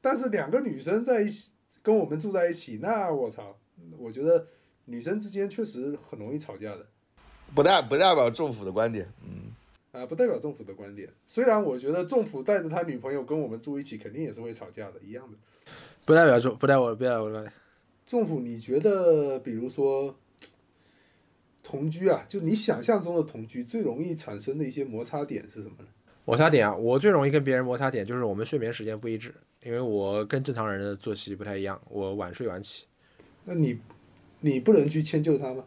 [0.00, 3.56] 但是两个女生在一起跟我们住在一起，那我操！
[3.98, 4.46] 我觉得
[4.84, 6.86] 女生之间确实很容易吵架的，
[7.54, 9.50] 不代不代表政府的观点，嗯，
[9.92, 11.08] 啊，不代表政府的观点。
[11.26, 15.36] 虽然我觉得政府带着他女朋友跟我们住一起，肯定也是会吵架的，一样的。
[16.04, 17.52] 不代表说不代表不代表我的观点。
[18.06, 20.14] 政府，你觉得，比如说
[21.70, 25.84] 同居啊，就你想象中的同居，最容易产生的一些摩擦点是什么呢？
[26.24, 32.86] 摩擦点啊，我最容易跟别人摩擦点就是我们睡眠时间不一致，因为我跟正常人的作息不太一样，我晚睡晚起。
[33.44, 33.78] 那你
[34.40, 35.62] 你不能去迁就他吗？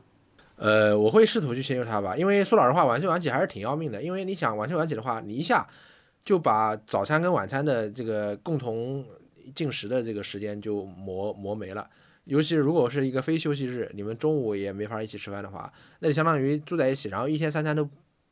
[0.57, 4.03] 呃，我会试图去迁就他吧，因为说老实话，晚睡晚起还是挺要命的。
[4.03, 5.65] 因为你想晚睡晚起的话，你一下
[6.25, 9.05] 就把早餐跟晚餐的这个共同
[9.55, 11.89] 进食的这个时间就磨磨没了。
[12.25, 17.83] 尤其如果是一个非休息日，你们中午也没法一起吃饭的话，那就相当于住在一起，然后一天三餐都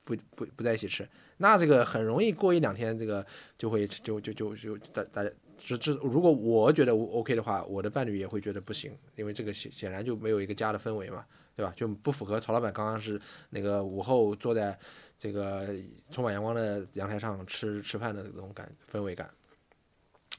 [0.04, 3.26] 不不不在一起吃，那这个很容易过一两天，这个
[3.58, 5.30] 就会就就就就大大家。
[5.64, 11.24] 只只如果我觉得 OK 的话，我的伴侣也会觉得不行，因为这个显显然就没有一个家的氛围嘛，
[11.56, 11.72] 对吧？
[11.76, 13.22] 就不符合曹老板刚刚是
[13.52, 14.76] 那个午后坐在
[15.20, 15.68] 这个
[16.10, 19.30] 充满阳光的阳台上吃吃饭的这种感氛围感。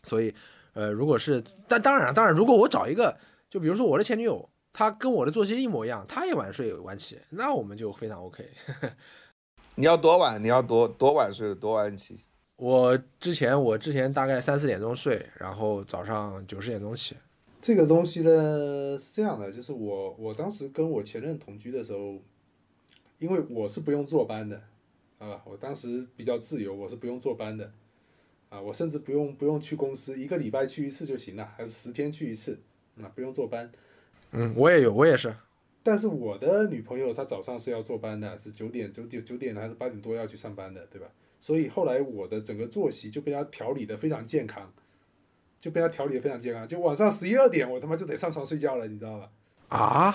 [0.02, 0.34] 所以，
[0.72, 3.16] 呃，如果是，但当然当然，如果我找一个，
[3.52, 8.42] 就比如说我的前女友，她跟我的作息一模一样，她也晚睡晚起，那我们就非常 OK。
[9.76, 10.42] 你要多晚？
[10.42, 12.20] 你要多多晚睡，多晚起？
[12.56, 17.14] 我之前我之前大概三四点钟睡，然后早上九十点钟起。
[17.60, 22.22] 这个东西呢是这样的，就是我我当时跟我前任同居的时候，
[23.18, 24.62] 因为我是不用坐班的，
[25.18, 27.70] 啊，我当时比较自由，我是不用坐班的，
[28.48, 32.58] 啊，我甚至不用不用去公司，一个礼拜去一次就行了，还是十天去一次，
[32.94, 33.70] 那、不用坐班。
[34.32, 35.34] 嗯，我也有，我也是。
[35.82, 41.08] 但是我的女朋友她早上是要坐班的，是九点九点九点还是八点多要去上班的，对吧？
[41.40, 44.72] 所以后来我的整个作息就被她调理的非常健康，
[45.58, 46.68] 就被她调理的非常健康。
[46.68, 49.30] 就晚上十一二点，我他妈就得上床睡觉了，你知道吧？
[49.68, 50.14] 啊，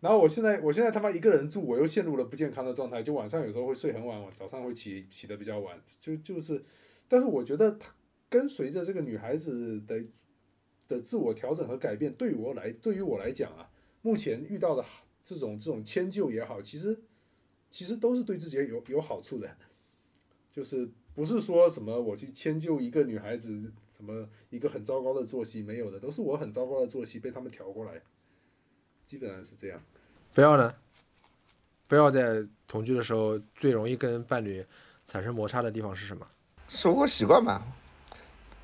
[0.00, 6.60] 然后我现在我现在他妈一个人住，我又陷入了不健康的状态，就晚上有时候会睡很晚，早上会起起的比较晚，就就是，
[7.06, 7.90] 但是我觉得她
[8.28, 10.04] 跟随着这个女孩子的
[10.88, 13.68] 的自我调整和改变，对于我来对于我来讲啊，
[14.02, 14.84] 目前遇到的
[15.22, 16.98] 这种这种迁就也好，其实
[17.70, 19.48] 其实都是对自己有有好处的，
[20.50, 28.00] 就是不是说什么我去迁就一个女孩子，什么一个很糟糕的作息没有的，都是我很糟糕的作息被他们调过来，
[29.04, 29.80] 基本上是这样。
[30.32, 30.72] 不要呢，
[31.86, 34.64] 不要在同居的时候最容易跟伴侣
[35.06, 36.26] 产生摩擦的地方是什么？
[36.68, 37.62] 生活习惯吧，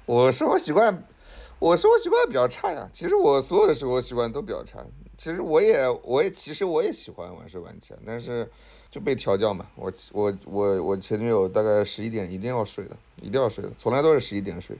[0.06, 1.02] 我生活习惯，
[1.58, 2.88] 我生活习惯比较差呀。
[2.92, 4.84] 其实我所有的生活习惯都比较差。
[5.16, 8.50] 其实我也，我也，其实我也喜欢晚睡晚起，但是
[8.90, 9.66] 就被调教嘛。
[9.76, 14.76] 我我我我前女友大概十一点一定要睡的，一定要睡的，从来都是十一点睡，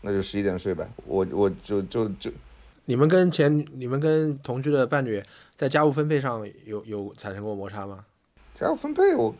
[0.00, 0.88] 那就十一点睡呗。
[1.06, 2.30] 我我就就就
[2.86, 5.22] 你们跟前你们跟同居的伴侣
[5.56, 8.04] 在家务分配上有有产生过摩擦吗？
[8.54, 9.34] 家务分配我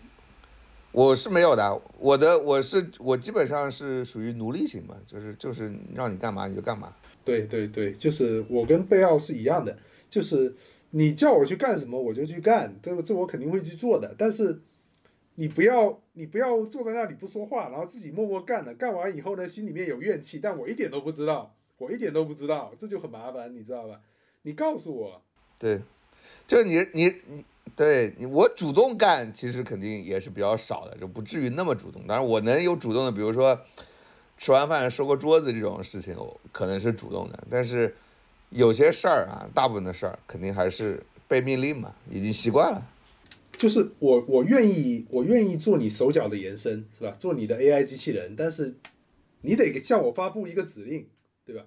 [0.94, 6.94] 我是没有的，我的我是我基本上是属于奴隶型嘛，就是就是让你干嘛你就干嘛。
[7.24, 9.76] 对对对，就是我跟贝奥是一样的，
[10.08, 10.54] 就是
[10.90, 14.14] 你叫我去干什么我就去干，这这我肯定会去做的。
[14.16, 14.60] 但是
[15.34, 24.00] 你不要你不要坐在那里不说话，然后自己默默干了，干完以后呢心里面有怨气，但我一点都不知道，我一点都不知道，这就很麻烦，你知道吧？
[24.42, 25.20] 你告诉我，
[25.58, 25.80] 对，
[26.46, 27.44] 就你你你
[27.76, 32.06] 对我主动干，其实肯定也是比较少的，就不至于那么主动。
[32.06, 33.60] 当然我能有主动的，比如说
[34.38, 36.16] 吃完饭收个桌子这种事情，
[36.52, 37.44] 可能是主动的。
[37.50, 37.94] 但是
[38.50, 42.90] 有些事儿啊，大部分的事儿肯定还是被命令嘛，已经习惯了。
[43.56, 47.12] 就是我我愿意我愿意做你手脚的延伸，是吧？
[47.18, 48.74] 做你的 AI 机器人，但是
[49.42, 51.06] 你得向我发布一个指令，
[51.44, 51.64] 对吧？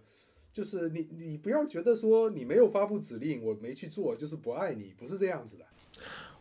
[0.51, 5.65] 就是你你不要觉得说你没有发布指令，我没去做就是不爱你，不是这样子的。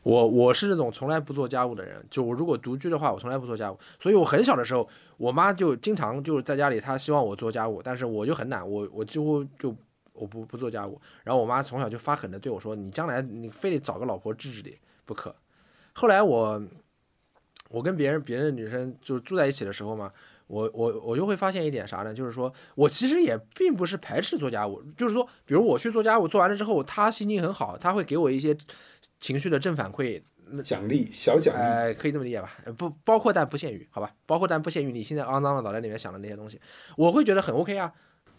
[0.02, 3.78] 我我是那种从来不做家务的人，就我如果独居的话，我从来不做家务。
[4.00, 9.74] 所以我很小的时候，我妈就经常就在家里，她希望我做家务，但是我就很懒，我我几乎就
[10.12, 11.00] 我不不做家务。
[11.24, 15.34] 然后我妈从小就发狠的对我说：“你将来你非得找个老婆治治你不可。”
[15.92, 16.62] 后来我
[17.68, 20.12] 我跟别人别的女生就住在一起的时候嘛，
[20.46, 22.14] 我我我就会发现一点啥呢？
[22.14, 28.56] 就是说我其实也并不是排斥做家务，就是说，比如我去做家务，做完了之后，他心情很好，他会给我一些
[29.18, 32.50] 情绪的正反馈，那奖励小奖励，呃，可以这么理解吧？
[32.64, 34.10] 呃不包括但不限于，好吧？
[34.24, 36.60] 包括但不限于你现在肮脏的脑袋里面想的那些东西，
[36.96, 37.92] 我会觉得很 OK 啊。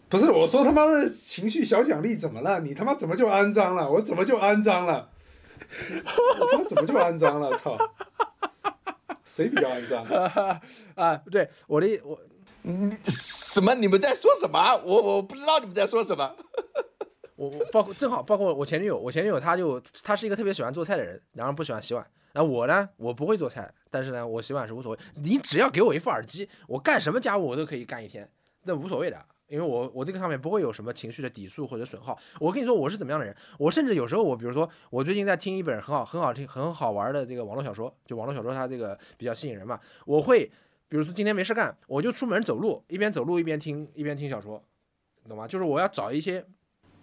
[0.08, 2.60] 不是我说他妈的情绪小奖励怎么了？
[2.60, 3.90] 你他妈怎么就肮脏了？
[3.90, 5.10] 我怎么就肮脏了？
[5.60, 7.54] 我他妈怎么就肮脏了？
[7.58, 7.76] 操！
[9.28, 10.04] 谁比较肮脏？
[10.96, 12.18] 啊，对，我的我
[12.62, 13.74] 你什么？
[13.74, 14.74] 你们在说什么？
[14.84, 16.34] 我我不知道你们在说什么。
[17.36, 22.04] 我我包括正好包括我前女友，我前女友她就她是一个特别喜欢做菜的人，然后不喜欢洗碗。
[22.32, 24.98] 然后我呢，我不会做菜，但是呢，我洗碗是无所谓。
[25.14, 28.28] 你只要给我一副耳机，我干什么家务我都可以干一天，
[28.64, 29.24] 那无所谓的。
[29.48, 32.16] 因为我我这个上面不会有什么情绪的抵触或者损耗。
[32.38, 40.44] 我跟你说我是怎么样的人，我甚至有时候我比如说我最近在听一本很好很好听很好玩的这个网络小说，就网络小说它这个比较吸引人嘛，我会
[40.88, 44.62] 比如说今天没事干，我就出门走路，一边走路一边听一边听小说，
[45.28, 45.48] 懂吗？
[45.48, 46.44] 就是我要找一些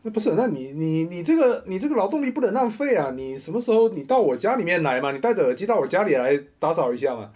[0.03, 0.35] 那不是？
[0.35, 3.11] 那你你你这个你这个劳动力不能浪费啊！
[3.11, 5.11] 你什么时候你到我家里面来嘛？
[5.11, 7.33] 你戴着耳机到我家里来打扫一下嘛？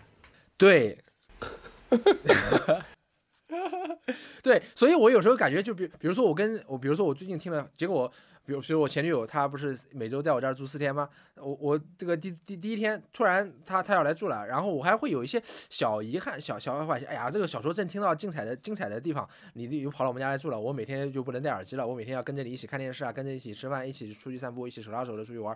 [0.56, 1.00] 对，
[4.44, 8.12] 对，所以我有时候感觉就比比如说我跟我比如说我最近听了，结果
[8.46, 11.08] 比如比如我前女友她不是每周在我这儿住四天吗？
[11.36, 25.56] 我我这个第第第一天突然她她要来住了，然后我还会有一些小遗憾小小惋惜，哎呀，这个小说正听到精彩的精彩的地方，你你又跑到我们家来住了，我每天就不能戴耳机了，我每天要跟着你一起看电视啊，跟着一起吃饭，一起出去散步，一起手拉手的出去玩。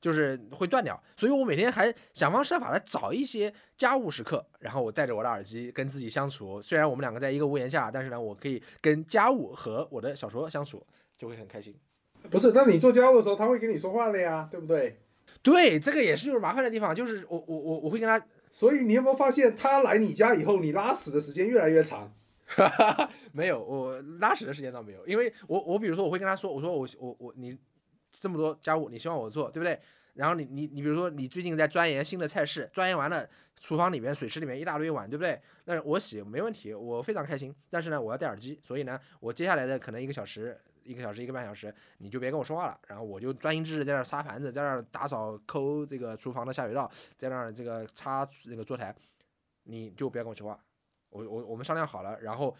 [0.00, 6.62] 就是会断掉，所以我每天还想方设法的找一些家务时刻，然后我戴着我的耳机跟自己相处。
[6.62, 10.86] 虽然我们两个在一个屋檐下，但是呢，我可以跟家务和我的小说相处，
[11.16, 11.74] 就会很开心。
[12.30, 15.00] 不是，那你做家务的时候，他会跟你说话的呀，对不对？
[15.42, 22.12] 对，这个也是就是麻烦的地方，就是我我我我会跟他，所以你有没有发现，他来你家以后，你拉屎的时间越来越长？
[23.32, 27.58] 没有，我拉屎的时间倒没有，因为我我比如说我会跟他说，我说我我我你。
[28.10, 29.78] 这么多家务，你希望我做，对不对？
[30.14, 33.28] 然后你你你比如说你最近在钻研新的菜式，钻研完了，
[33.60, 35.40] 厨房里面水池里面一大堆碗，对不对？
[35.66, 37.54] 那我洗没问题，我非常开心。
[37.70, 42.76] 但是呢，我要戴耳机，所以呢，我接下来的可能一个小时、一个小时、一个半小时，你就别跟我说话了。
[42.88, 48.92] 然后我就专心致志在那儿擦盘子，在那儿打扫、抠这个厨房的下水道，在那儿这个擦那个桌台，
[49.64, 50.58] 你就不要跟我说话。
[51.10, 52.56] 我我我们商量好了，然后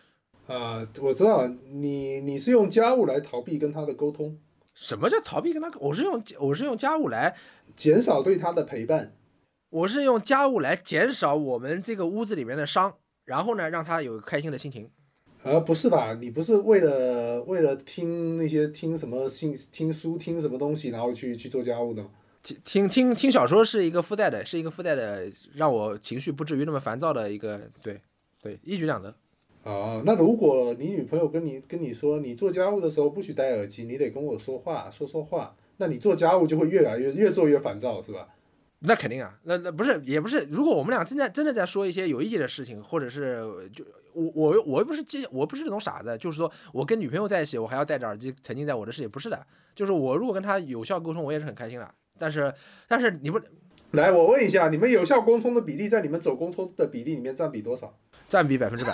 [0.46, 4.38] 啊，我知道你你是用家务来逃避跟他的沟通。
[4.81, 5.68] 什么叫逃避跟他？
[5.81, 7.35] 我是用我是用家务来
[7.76, 9.12] 减少对他的陪伴，
[9.70, 14.89] 我是用家务来减少我们这个屋子里面的伤，然后呢，让他有开心的心情。
[15.43, 16.14] 啊，不是吧？
[16.14, 22.11] 你不是为了为了听那些听什么信听书听什么东西，然后去去做家务的吗？
[22.45, 28.01] 听听听听小说是一个附带的，是一个附带的，让我情绪不至于那么烦躁的一个，对
[28.41, 29.12] 对，一举两得。
[29.69, 38.29] 哦，那如果你女朋友跟你跟你说，你做家务的时候不许戴耳机，你得跟我说话，说说话，那你做家务就会越来越越做越烦躁，是吧？
[38.79, 51.95] 那肯定啊，那那不是也不是，如果我们俩真的真的在说一些有意义的事情，或者是就我我我又不是机，我不是那种傻子，就是说我跟女朋友在一起，我还要戴着耳机沉浸在我的世界，不是的，就是我如果跟她有效沟通，我也是很开心的。
[52.19, 52.51] 但是
[52.89, 53.39] 但是你不
[53.91, 57.95] 来，我问一下，你们有效沟通的比例在你们走沟通的比例里面占比多少？
[58.31, 58.93] 占比百分之百。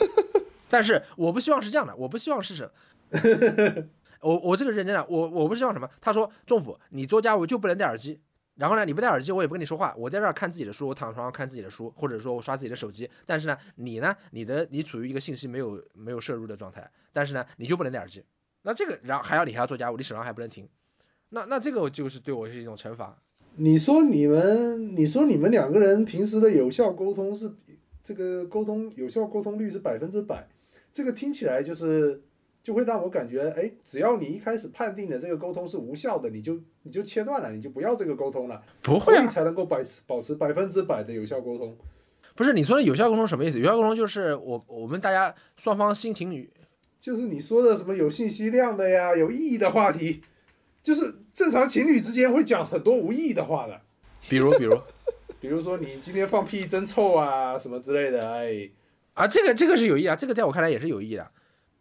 [0.69, 2.71] 但是我不希望是这样的，我不希望是什，
[4.21, 5.89] 我我这个认真的，我我不希望什么。
[6.01, 8.21] 他说，政府你做家务就不能戴耳机，
[8.57, 13.09] 然后呢，你不戴耳机，我也不跟你说话，我在这儿看自己的书，我躺床上看自己的书，或者说我刷自己的手机。
[13.27, 18.25] 但是呢，你呢，你的你处于一个信息没有没有摄入的状态，但是呢，你就不能戴耳机。
[18.63, 20.67] 那这个，然后还要你还要做家务，你手上还不能停。
[21.29, 23.17] 那那这个就是对我是一种惩罚。
[23.57, 27.53] 你说你们，你说你们两个人平时的有效沟通是
[28.03, 30.49] 这个沟通有效沟通率是百分之百，
[30.95, 32.23] 这个听起来就是
[32.63, 41.77] 就会让我感觉，哎，只要你一开始判定的这个沟通是无效的，你就你就切断了，你就不要这个沟通了，不会啊，所以才能够保持保持百分之百的有效沟通。
[42.37, 43.59] 不是你说的有效沟通什么意思？
[43.59, 46.49] 有效沟通就是我我们大家双方心情与
[47.01, 50.23] 就是你说的什么有信息量的呀，有意义的话题，
[50.81, 53.81] 就是正常情侣之间会讲很多无意义的话的，
[54.29, 54.79] 比如比如
[55.41, 58.71] 比如说你今天放屁真臭啊什么之类的，哎，
[59.15, 61.31] 啊，这个这个是有意义啊，这个在我看来也是有意义的。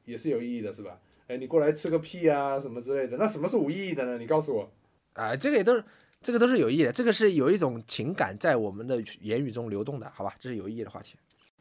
[0.06, 1.00] 也是有意义的，是吧？
[1.28, 4.18] 哎，你过来吃个屁啊什么之类的，那什么是无意义的呢？
[4.18, 4.72] 你告诉我。
[5.14, 5.84] 啊，这个也都是
[6.22, 10.34] 这个都是有意义的，这个是有一种情感在我们的言语中流动的，好吧？
[10.40, 11.16] 这是有意义的话题。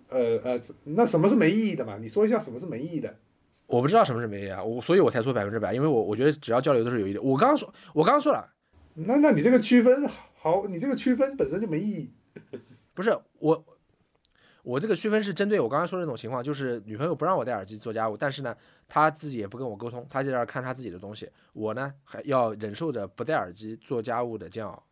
[0.08, 1.96] 呃呃，那什么是没意义的嘛？
[1.98, 3.16] 你说一下什么是没意义的？
[3.66, 7.22] 我不知道什么是没意义啊，我所以我才说百分之百，因为我我觉得只要交流都是有意义的。
[7.22, 8.46] 我刚刚说，我刚刚说了，
[8.94, 12.10] 那那你这个区分好，你这个区分本身就没意义。
[12.92, 13.64] 不是我，
[14.62, 18.56] 我这个区分是针对我刚刚说的那种情况，就是女朋友不让我戴耳机做家务，但是呢，
[18.88, 24.82] 她自己也不跟我沟通，她就在那看她自己的东西，我呢还要忍受着不戴耳机做家务的煎熬，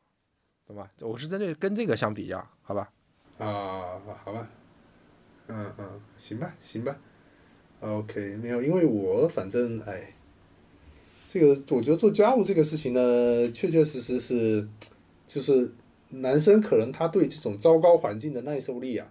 [0.67, 0.91] 懂吧？
[1.01, 2.91] 我是针对跟这个相比较，好吧？
[3.39, 4.49] 啊，好吧，
[5.47, 6.97] 嗯嗯，行吧，行吧
[7.81, 10.15] ，OK，没有，因为我反正哎，
[11.27, 14.69] 这个我觉得做家务这个事情呢，确确实实是，
[15.27, 15.73] 就是
[16.09, 19.11] 男生可能他对这种糟糕环境的耐受力啊，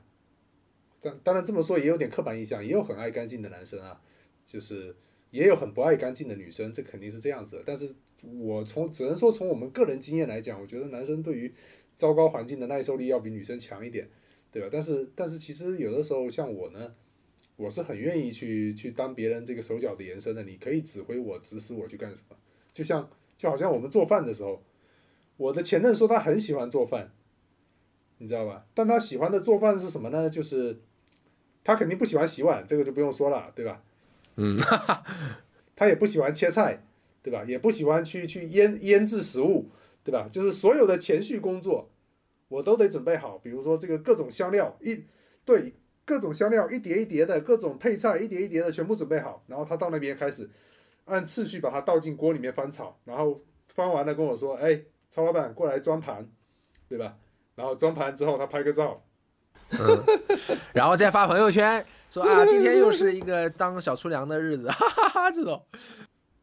[1.02, 4.02] 当当然这么说也有点刻板印象，也有很爱干净的男生啊，
[4.46, 4.96] 就是
[5.32, 7.64] 也有很不爱干净的女生，这肯定是这样子。
[7.66, 7.94] 但是
[8.40, 11.54] 我从只能说从我们个人经验来讲，我觉得男生对于
[11.98, 14.10] 糟糕环境的耐受力要比女生强一点。
[14.52, 14.70] 对吧？
[14.72, 16.96] 但是但是其实有的时候像我呢，
[17.56, 20.42] 我是很愿意去去当别人这个手脚的延伸的。
[20.42, 22.36] 你可以指挥我、指使我去干什么，
[22.74, 24.64] 就像就好像我们做饭的时候，
[25.38, 27.12] 我的前任说他很喜欢做饭，
[28.18, 28.66] 你知道吧？
[28.74, 30.28] 但他喜欢的做饭是什么呢？
[30.28, 30.82] 就是
[31.70, 33.82] 他肯定不喜欢洗碗，这个就不用说了，对吧？
[34.38, 34.60] 嗯，
[35.76, 36.84] 他也不喜欢切菜，
[37.22, 37.44] 对吧？
[37.46, 39.70] 也不喜欢去去腌腌制食物，
[40.04, 40.28] 对吧？
[40.32, 41.90] 就是所有的前序工作。
[42.48, 45.04] 我都得准备好，比如说这个各种香料一
[45.46, 50.50] 对各种香料一碟一碟的，各种配菜一碟一碟的全部准备好，然后他到那边开始
[51.06, 56.28] 按次序把它倒进锅里面翻炒，然后翻完了跟我说：“哎，曹老板过来装盘，
[56.88, 57.18] 对吧？”
[57.54, 59.04] 然后装盘之后他拍个照，
[59.72, 65.66] 嗯，然后再发朋友圈说啊，今天又是一个当小厨娘的日子，哈哈哈，这种。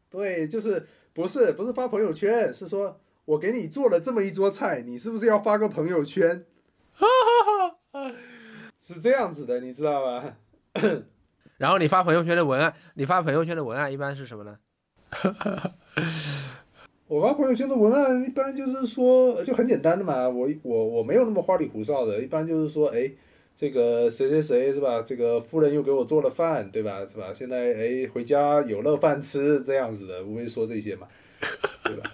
[0.09, 2.99] 对，就是不是不是发朋友圈，是说。
[3.27, 6.45] 我给你做了这么一桌菜，你是不是要发个朋友圈？
[6.93, 7.05] 哈
[7.91, 8.11] 哈哈
[8.79, 10.37] 是这样子的，你知道吧？
[11.57, 14.57] 然后你发朋友圈的文案，你发朋友圈的文案一般是什么呢？
[17.07, 20.27] 我发朋友圈的文案一般就是说，就很简单的嘛。
[20.27, 23.09] 我我我没有那么花里胡哨的，一般就是说，哎，
[23.55, 25.01] 这个谁谁谁是吧？
[25.01, 26.99] 这个夫人又给我做了饭，对吧？
[27.09, 27.33] 是吧？
[27.33, 31.07] 现在哎回家有热饭吃，这样子的，无非说这些嘛，
[31.85, 32.11] 对吧？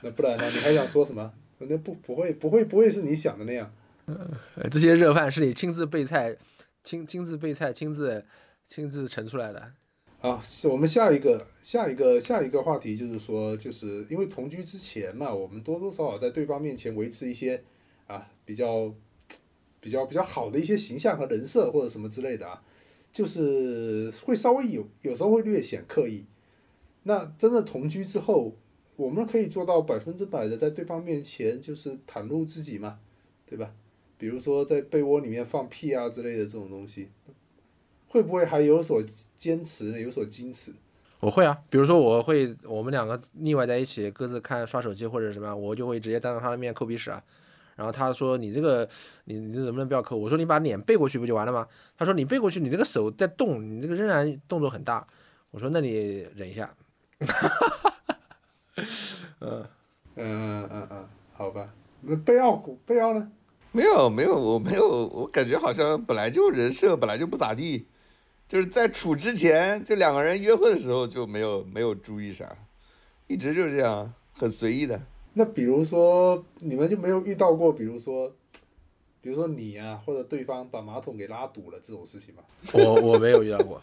[0.00, 0.44] 那不然呢？
[0.50, 1.32] 你还想说什么？
[1.58, 3.72] 那不不会不会不会是你想的那样。
[4.68, 6.36] 这些热饭是你亲自备菜，
[6.82, 8.24] 亲亲自备菜，亲自
[8.66, 9.70] 亲自盛出来的。
[10.22, 17.60] 好，我们下一个下一个下一个话题就是说，就是因为同居之前嘛，我们多多少少在对方面前维持一些
[18.06, 18.94] 啊比较
[19.80, 22.62] 比较比较好的一些形象和人设或者什么之类的啊，
[23.10, 26.24] 就是会稍微有有时候会略显刻意。
[27.02, 28.56] 那真的同居之后。
[28.94, 33.00] 我们可以做到百分之百的在对方面前就是袒露自己嘛，
[33.46, 33.74] 对吧？
[34.18, 37.08] 比如说在被窝里面放屁啊之类的这种东西，
[38.12, 39.02] 会不会还有所
[39.38, 39.98] 坚持呢？
[39.98, 40.70] 有所矜持？
[41.18, 47.22] 我会啊，比如说我会，我们两个腻歪在一起，各自看刷手机或者什么，我就会直接当着他的面抠鼻屎啊。
[47.74, 48.86] 然后他说：“你这个，
[49.24, 55.06] 你你能不能不要抠？”我说：“你把脸背过去不就完了吗？”他说：“你背过去，你那个手在动，你这个仍然动作很大。”
[55.50, 56.74] 我说：“那你忍一下。”
[59.40, 59.64] 嗯
[60.16, 63.32] 嗯嗯嗯嗯，好吧，那贝奥古贝奥呢？
[63.72, 67.86] 没有没有，我没有，我感觉好像本来就人设本来就不咋地，
[68.52, 72.54] 就是在处之前就两个人约会的时候就没有没有注意啥，
[73.26, 75.00] 一直就是这样，很随意的。
[75.32, 78.30] 那比如说你们就没有遇到过，比如说，
[79.22, 82.42] 比如说你啊，或者对方把马桶给拉堵了这种事情吗？
[82.74, 83.80] 我我没有遇到过，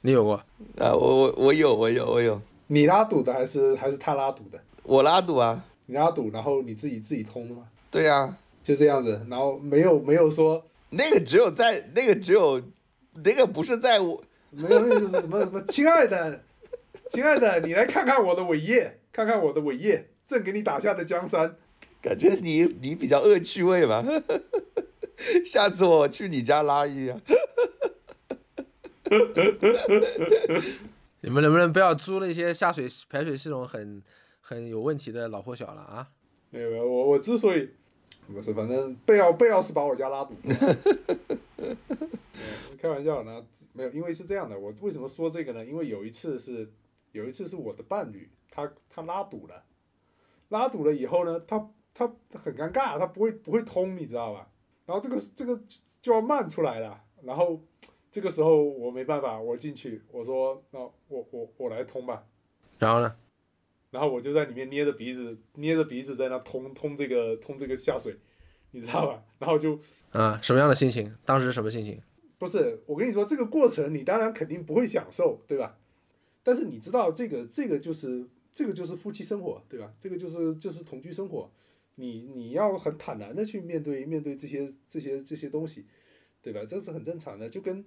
[0.00, 0.34] 你有过？
[0.78, 2.42] 啊，我我我有我有我有。
[2.66, 4.58] 你拉堵的还是还是他拉堵的？
[4.82, 5.64] 我拉堵啊！
[5.86, 7.68] 你拉堵，然后你自己自己通的吗？
[7.88, 10.60] 对呀、就这样子，然后没有没有说
[10.90, 12.62] 那个只有在那个只有
[13.24, 16.42] 那个不是在我没有，那个就是什么什么，亲爱的，
[17.10, 21.56] 亲爱的，你来看看我的伟业，看看我的伟业，朕给你打下的江山。
[22.00, 24.04] 感觉你你比较恶趣味吧？
[25.44, 27.16] 下次我去你家拉一呀。
[31.20, 34.00] 你们能不能不要租那些下水排水系统很
[34.40, 36.06] 很有问题的老破小了啊？
[36.50, 37.68] 没有没有，我我之所以
[38.32, 40.34] 不是，反正贝奥贝奥是把我家拉堵。
[40.44, 41.76] 嗯
[42.80, 45.64] 开玩笑呢，没有，因为是这样的，我为什么说这个呢？
[45.64, 46.70] 因为有一次是
[47.10, 49.64] 有一次是我的伴侣，他他拉堵了，
[50.50, 54.48] 拉堵了以后呢，他他很尴尬，他不会不会通，你知道吧？
[54.86, 55.60] 然后这个这个
[56.00, 57.60] 就要漫出来了，然后
[58.12, 62.24] 这个时候我没办法，我进去我说那我我我来通吧，
[62.78, 63.16] 然后呢？
[63.90, 68.16] 然后我就在里面捏着鼻子，捏着鼻子在那通通这个通这个下水，
[68.72, 69.24] 你知道吧？
[69.38, 69.80] 然后就
[70.10, 71.14] 啊，什么样的心情？
[71.24, 72.00] 当时什么心情？
[72.38, 75.78] 不是我跟你说，这个过程你当然肯定不会享受，对吧？
[76.42, 79.92] 但是你知道这个这个就是这个就是夫妻生活，对吧？
[79.98, 81.50] 这个就是就是同居生活，
[81.96, 85.86] 你你要很坦然的去面对面对这些这些这些东西，
[86.42, 86.60] 对吧？
[86.68, 87.84] 这是很正常的，就跟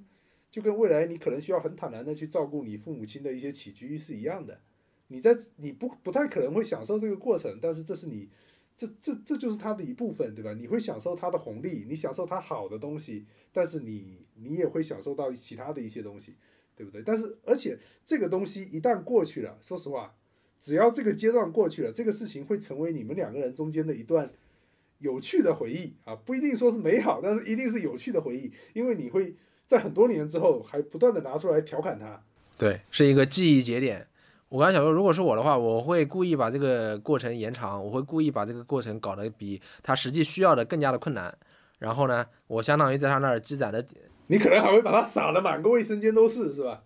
[0.50, 4.60] 就跟未来你可能需要很坦然的去照顾你父母亲的一些起居是一样的。
[5.12, 8.30] 你在你不不太可能会享受这个过程，但是这是你
[8.78, 10.54] 这这这就是它的一部分，对吧？
[10.54, 16.36] 你会享受它的红利，你享受它好的东西，但是你你也会享受到其他的一些东西，
[16.78, 17.04] 对不对？
[17.06, 20.16] 但是而且这个东西一旦过去了，说实话，
[20.62, 24.32] 只要这个阶段过去了，这个事情会成为你们两个人中间的一段
[25.00, 29.36] 有趣的回忆啊，不一定说是美好，但是一定是有趣的回忆，因为你会
[29.68, 32.24] 在很多年之后还不断的拿出来调侃他。
[32.58, 34.08] 对，是一个记忆节点。
[34.52, 41.34] 我刚才想说，如果是我的话，我会故意把这个过程延长，我会故意把这个过程搞得比他实际需要的更加的困难。
[41.80, 43.82] 然后呢，我相当于在他那儿积攒的，
[44.28, 46.84] 你可能还会把他撒的满个卫生间都是，是吧？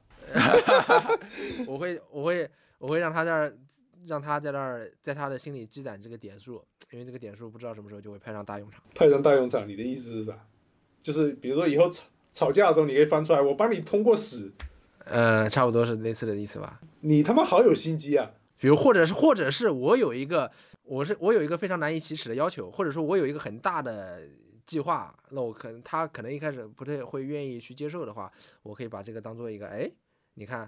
[1.66, 2.47] 我会我会
[2.78, 3.57] 我会让他在那儿，
[4.05, 8.80] 让他在那儿，在他的心里积攒这个点数，因为这个点数不知道什么时候就会派上大用场。
[8.93, 10.38] 派上大用场，你的意思是啥？
[11.01, 14.51] 就是比如说以后吵吵架的时候，你可以翻出来，我帮你通过屎，
[15.05, 16.80] 呃，差不多是类似的意思吧。
[17.06, 18.32] 你他妈好有心机啊！
[18.58, 20.51] 比如，或者是，或者是我有一个，
[20.84, 24.22] 我是我有一个非常难以启齿的要求，或者说我有一个很大的
[24.66, 28.32] 计划，那我可能他可能一开始不太会愿意去接受的话，
[28.64, 29.88] 我可以把这个当做一个，哎，
[30.34, 30.68] 你看，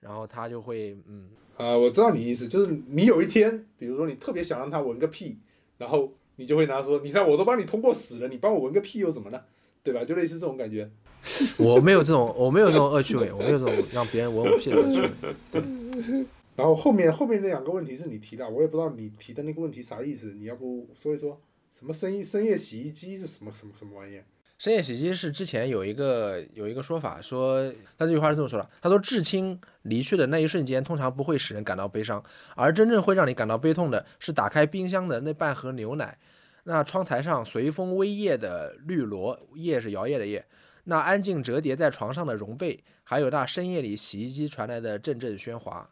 [0.00, 5.38] 然后他就会，嗯，啊，我知道你意思，就是你有一天，比如说你特别想让他闻个屁，
[5.78, 9.46] 然后你就会拿说，你看我都帮你通过屎了，你帮我闻个屁又怎么了？
[9.84, 10.04] 对吧？
[10.04, 10.90] 就类似这种感觉。
[11.58, 16.26] 我没有这种，我没有这种恶趣味，我没有这种让别人闻我屁的恶趣味。
[16.56, 21.38] 然后后面后面那两个问题是你提的，我也不知道你提的那个问题啥意思，你要不说一说？
[21.78, 24.24] 什么深夜深夜洗衣机是什么什么什么玩意儿？
[24.56, 32.24] 深夜洗衣机是之前有一个有一个说法，说他这句话是这么说的：他说至亲离去的那一瞬间，通常不会使人感到悲伤，
[32.54, 36.16] 而真正会让你感到悲痛的是打开冰箱的那半盒牛奶，
[36.64, 40.42] 那窗台上随风微曳的绿萝，叶是摇曳的叶，
[40.88, 45.88] 那安静折叠在床上的绒被，还有那深夜里洗衣机传来的阵阵喧哗。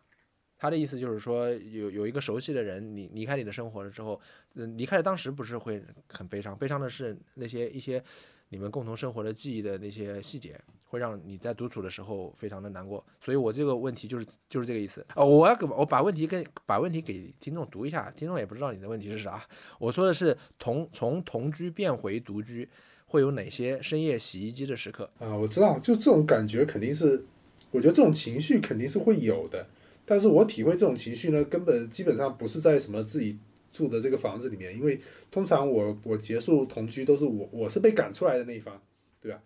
[0.57, 4.19] 他的意思就是说，有有一个熟悉的人，你离开你的生活了之后，
[4.55, 8.03] 嗯，离开的当时不是会很悲伤，悲伤的是那些一些
[8.49, 13.05] 你们共同生活的记忆的那些细节，会让你在独处的时候非常的难过。
[13.21, 15.05] 所以我这个问题就是就是这个意思。
[15.17, 19.45] 哦，我要给我把问题跟把问题给听众读一下，听众也不知道你的问题是啥。
[19.79, 22.67] 我说的是同从同居变回独居，
[23.07, 25.09] 会有哪些深夜洗衣机的时刻？
[25.19, 27.25] 啊，我知道，就这种感觉肯定是，
[27.71, 29.67] 我觉得这种情绪肯定是会有的。
[30.05, 33.39] 但是我体会这种情绪呢，根本基本上不是在什么自己
[33.73, 35.01] 住的这个房子里面，因为
[35.31, 38.81] 通常我我结束同居都是我我是被赶出来的那一方，
[39.21, 39.41] 对吧？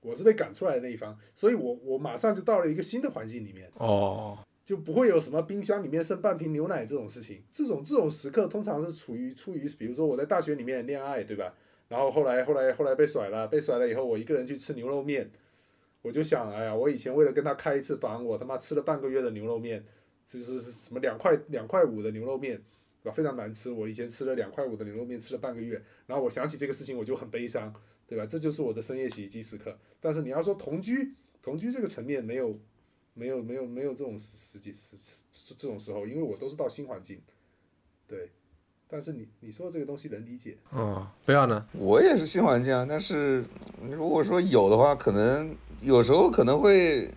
[0.00, 7.42] 我是被赶出来的那一方，所以我我马上就到了一个新的环境里面，哦，就不会有什么冰箱里面剩半瓶牛奶这种事情。
[7.50, 11.54] 这种这种时刻通常是处于出于，比如说我在大学里面恋爱，对吧？
[11.88, 15.30] 然后后来后来后来被甩了，被甩了以后，我一个人去吃牛肉面，
[16.02, 19.84] 我就想，哎呀，我以前为了跟他开一次房，我他妈吃了半个月的牛肉面，
[20.26, 22.56] 就是什么两块两块五的牛肉面，
[23.02, 23.12] 对吧？
[23.12, 23.70] 非常难吃。
[23.70, 27.72] 我以前吃了两块五的牛肉面，吃了半个月，然后我想起这个事情，我就很悲伤，
[28.06, 28.26] 对吧？
[28.26, 29.78] 这就是我的深夜洗衣机时刻。
[30.00, 32.58] 但是你要说同居，同居这个层面没有。
[33.16, 37.22] 没有没有没有这种实实际时时这种时候，因为我都是到新环境，
[38.08, 38.28] 对。
[38.96, 41.66] 但是你你说的这个东西能理解，哦，不要呢？
[41.72, 43.44] 我也是新环境啊，但是
[43.90, 47.10] 如果说有的话，可能有时候可能会，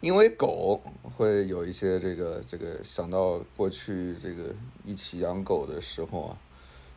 [0.00, 0.80] 因因为狗
[1.16, 4.52] 会有一些这个这个想到过去这个
[4.84, 6.38] 一起养狗的时候啊，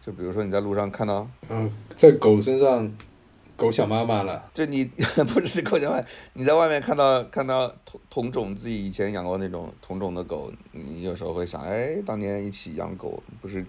[0.05, 2.91] 就比如说你在路上看到，嗯，在狗身上，
[3.57, 4.49] 狗想妈妈了。
[4.53, 4.85] 就你
[5.33, 6.01] 不是狗讲话，
[6.33, 13.65] 你在外面看到看到同同种自己以前养过那种同种的狗，你有时候会想，哎，当年一起养狗，不是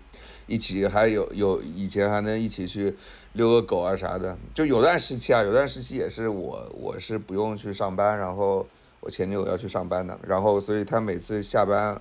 [0.46, 2.94] 一起还有有以前还能一起去
[3.32, 8.66] 遛个狗啊啥的，就有段时期啊，有段时期也是我我是不用去上班，然后
[9.00, 12.00] 我前女友要去上班的，然后所以她每次下班，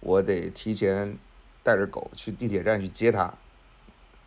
[0.00, 1.16] 我得提前
[1.62, 3.34] 带着狗去地铁站去接她，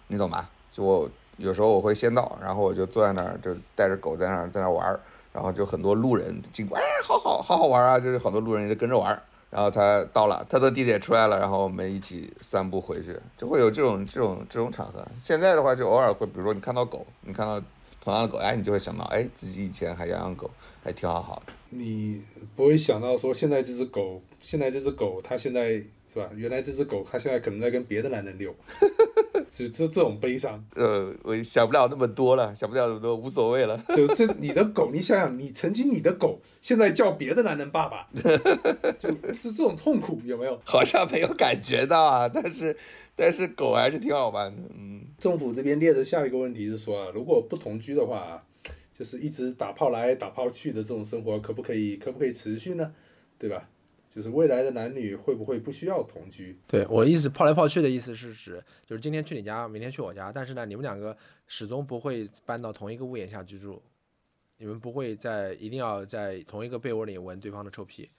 [0.07, 0.47] 你懂吗？
[0.71, 4.99] 就我有时候我会先到，然后我就坐在那儿，就带着狗在那儿在那儿玩儿，
[5.33, 9.21] 然后就很多路人经过，哎，好好好好玩啊，就是很多路人也跟着玩儿。
[9.49, 15.05] 然后他到了，他从地铁出来了，然后我们一起散步回去，就会有这种这种这种场合。
[15.19, 17.61] 现在的话，就偶尔会，比如说你看到狗，你看到
[17.99, 20.49] 同样的狗，哎，你就会想到，哎，自己以前还养养狗，
[20.81, 21.51] 还挺好好的。
[21.71, 22.21] 你
[22.55, 26.29] 不会想到说，现在这只狗，现在这只狗，它现在是吧？
[26.35, 28.53] 原来这只狗，它现在可能在跟别的男人遛，
[29.49, 30.61] 这这这种悲伤。
[30.75, 33.81] 呃，我想不了那么多了，想不了那么多，无所谓了。
[33.95, 38.09] 就这你的狗，你想想，你曾经你的狗现在叫别的男人爸爸，
[38.99, 40.59] 就是这种痛苦有没有？
[40.65, 42.75] 好像没有感觉到啊，但是
[43.15, 45.05] 但是狗还是挺好玩的，嗯。
[45.17, 48.43] 政府这边列的下一个问题是说啊，如果不同居的话啊，
[48.97, 52.91] 就是一直打炮来打炮去的这种生活，可不可以可不可以持续呢？
[53.39, 53.69] 对吧？
[54.13, 56.59] 就是未来的男女会不会不需要同居？
[56.67, 61.15] 对我意思泡来泡去的意思是指，就是今天去你家，明天去我家，但是呢，你们两个
[61.47, 63.81] 始终不会搬到同一个屋檐下居住，
[64.57, 68.09] 你们不会在一定要在同一个被窝里闻对方的臭屁，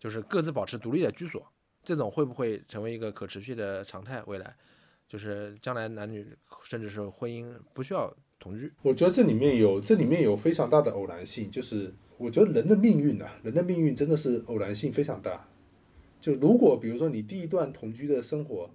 [0.00, 1.46] 就是各自保持独立的居所，
[1.84, 4.20] 这种会不会成为一个可持续的常态？
[4.26, 4.56] 未来，
[5.06, 6.26] 就是将来男女
[6.64, 8.72] 甚至是婚姻不需要同居。
[8.82, 15.48] 我觉得这里面有这里面有非常大的偶然性，就是我觉得人的命运啊，人的命运真的是偶然性非常大。
[16.20, 18.70] 就如果比如说你第一段同居的生活，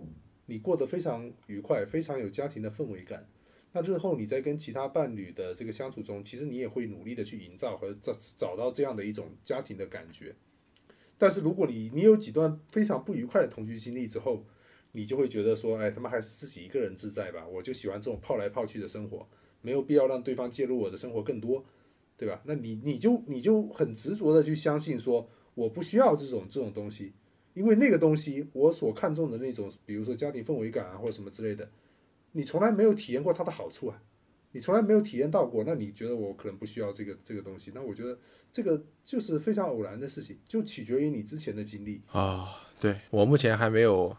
[0.45, 3.27] 你过得非常愉快，非常有家庭的氛围感，
[3.73, 10.35] 那日后你在跟其他伴侣的这个相处中，其实你也会努力的去营造和找找到这样的一种家庭的感觉。
[11.17, 14.45] 但是如果你你有几段非常不愉快的同居经历之后，
[14.91, 19.27] 你就会觉得说，哎，他妈还是自己一个人自在吧，我就喜欢这种泡来泡去的生活，
[19.61, 21.63] 没有必要让对方介入我的生活更多，
[22.21, 22.39] 对吧？
[22.45, 27.13] 那你你就你就很执着的去相信说，我不需要这种这种东西，
[27.55, 31.67] 因为那个东西我所看重的那种，比如说家庭氛围感啊或者什么之类的，
[32.33, 34.03] 你从来没有体验过它的好处啊，
[34.51, 37.71] 你从来没有体验到过，那你觉得我可能不需要这个这个东西？
[37.73, 38.19] 那我觉得
[38.51, 42.03] 这个就是非常偶然的事情，就取决于你之前的经历。
[42.11, 44.15] 啊、对我目前还没有，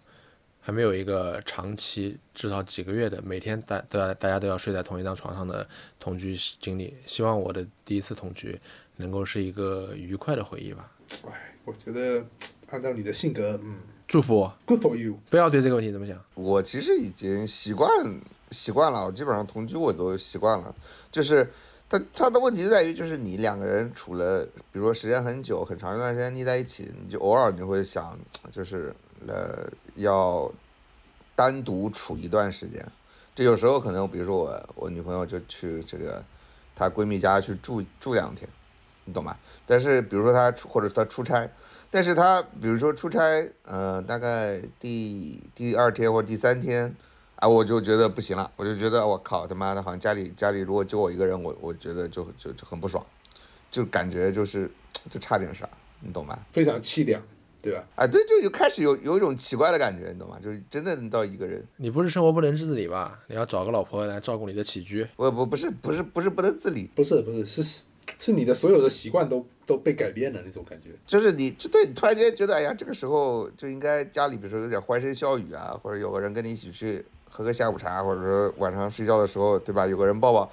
[0.64, 6.96] 还没有一个长期至少几个月的每天大都要大家都要睡在同一张床上的同居经历。
[7.04, 8.58] 希望我的第一次同居
[8.96, 10.90] 能够是一个愉快的回忆吧。
[11.26, 12.24] 哎，我觉得
[12.70, 15.18] 按照你的性格，嗯祝福我，，good for you。
[15.30, 16.16] 不要对这个问题怎么想。
[16.34, 17.90] 我其实已经习惯
[18.50, 20.74] 习惯了，我基本上同居我都习惯了。
[21.10, 21.50] 就是，
[21.88, 28.18] 但他的问题就在于，就是你两个人处了，比如说时间很久、很长一段时间腻在一起，你就偶尔你会想，
[28.50, 28.94] 就是
[29.28, 30.50] 呃要
[31.34, 32.84] 单独处一段时间。
[33.34, 36.22] 就有时候可能，比如说我我女朋友就去这个
[36.74, 38.48] 她闺蜜家去住住两天，
[39.06, 39.36] 你懂吗？
[39.66, 41.48] 但是比如说她出或者她出差，
[41.90, 43.18] 但是她比如说出差，
[43.64, 46.94] 呃，大概第第二天或者第三天，
[47.36, 53.02] 啊，我就觉得不行了，我就觉得我靠他妈的，好像家里家里如果就我一个人，我我觉得就就就很不爽，
[53.70, 54.70] 就感觉就是
[55.10, 55.66] 就差点啥，
[56.00, 56.38] 你懂吗？
[56.50, 57.22] 非常凄凉，
[57.62, 57.84] 对吧？
[57.94, 60.36] 啊，对，就就开始有有一种奇怪的感觉，你懂吗？
[60.42, 63.20] 就是真的到一个人，你不是生活不能自理吧？
[63.28, 65.06] 你要找个老婆来照顾你的起居。
[65.14, 67.82] 我不不是不是不是不能自理，不是不是是
[68.18, 70.88] 是你的所有的习惯都都被改变了那种感觉。
[71.06, 79.86] 就是你就对你突然间觉得，哎呀，这个时候就应该家里比如说有点欢声笑语啊，或者有个人跟你一起去喝个下午茶，或者说晚上睡觉的时候，对吧？
[79.86, 80.50] 有个人抱抱。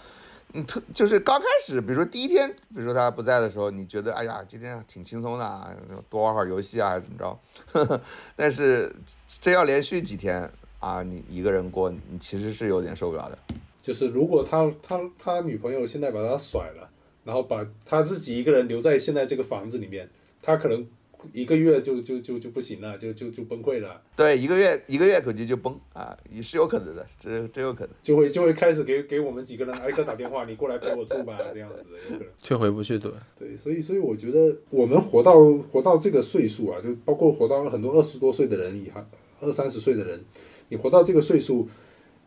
[0.54, 5.70] 你特就是刚开始，比如说第一天，比如说他不在的时候，你觉得哎呀，今天挺轻松的啊，
[6.10, 8.02] 多玩会儿游戏啊，怎么着？
[8.36, 8.92] 但是
[9.40, 10.50] 这要连续几天
[10.80, 13.38] 啊，你一个人过，你其实是有点受不了的。
[13.82, 16.90] 就是如果他他他女朋友现在把他甩了，
[17.24, 20.10] 然后把他自己一个人留在现在这个房子里面，
[20.42, 20.88] 他可能
[21.34, 27.90] 一个月就就就就不行了，就就就崩溃了，对，一个月一个月估计就崩啊，也是有可能的，这真有可能。
[28.02, 32.34] 就会就会开始给给我们几个人挨个打电话，你过来陪我住吧，这样子的有可能。
[32.42, 39.02] 却回不去的，对，所以所以我觉得我们活到活到这个岁数啊，就包括活到很多二十多岁的人，以后
[39.42, 40.24] 二三十岁的人，
[40.70, 41.68] 你活到这个岁数，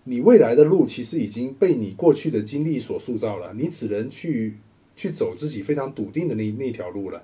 [0.04, 4.58] 你未来的路其实已经被你过去的经历所塑造了，你只能去
[4.94, 7.22] 去走自己非常笃定的那那条路了。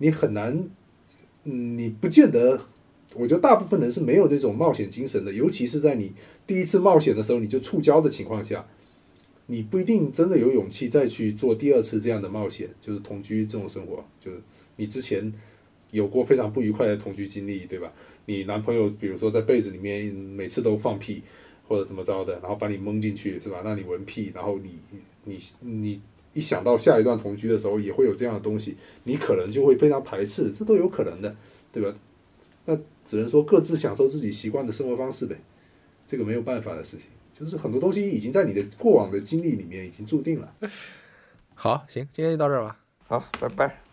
[0.00, 0.70] 你很难，嗯，
[1.50, 2.60] 你不见得，
[3.14, 6.12] 我觉得大部分人是没有这种冒险精神的，尤其是在你
[6.46, 8.66] 第一次冒险的时候你就触礁的情况下，
[9.46, 14.38] 你不一定真的有勇气再去做第二次这样的冒险，就是同居这种生活，就是
[14.76, 15.32] 你之前
[15.90, 17.90] 有过非常不愉快的同居经历，对吧？
[18.26, 21.22] 你男朋友比如说在被子里面每次都放屁
[21.66, 23.62] 或者怎么着的，然后把你蒙进去，是吧？
[23.64, 24.78] 让你闻屁，然后你
[25.24, 26.00] 你你
[26.34, 31.34] 一想到下一段同居的时候也会有这样的东西，你可能就会非常排斥，这都有可能的，
[31.72, 31.94] 对吧？
[32.66, 35.36] 那只能说各自享受自己习惯的生活方式呗，
[36.06, 40.52] 这个没有办法的事情，就是很多东西已经在你的过往的经历里面已经注定了。
[41.54, 42.78] 好，行，今天就到这儿吧。
[43.06, 43.87] 好，拜拜。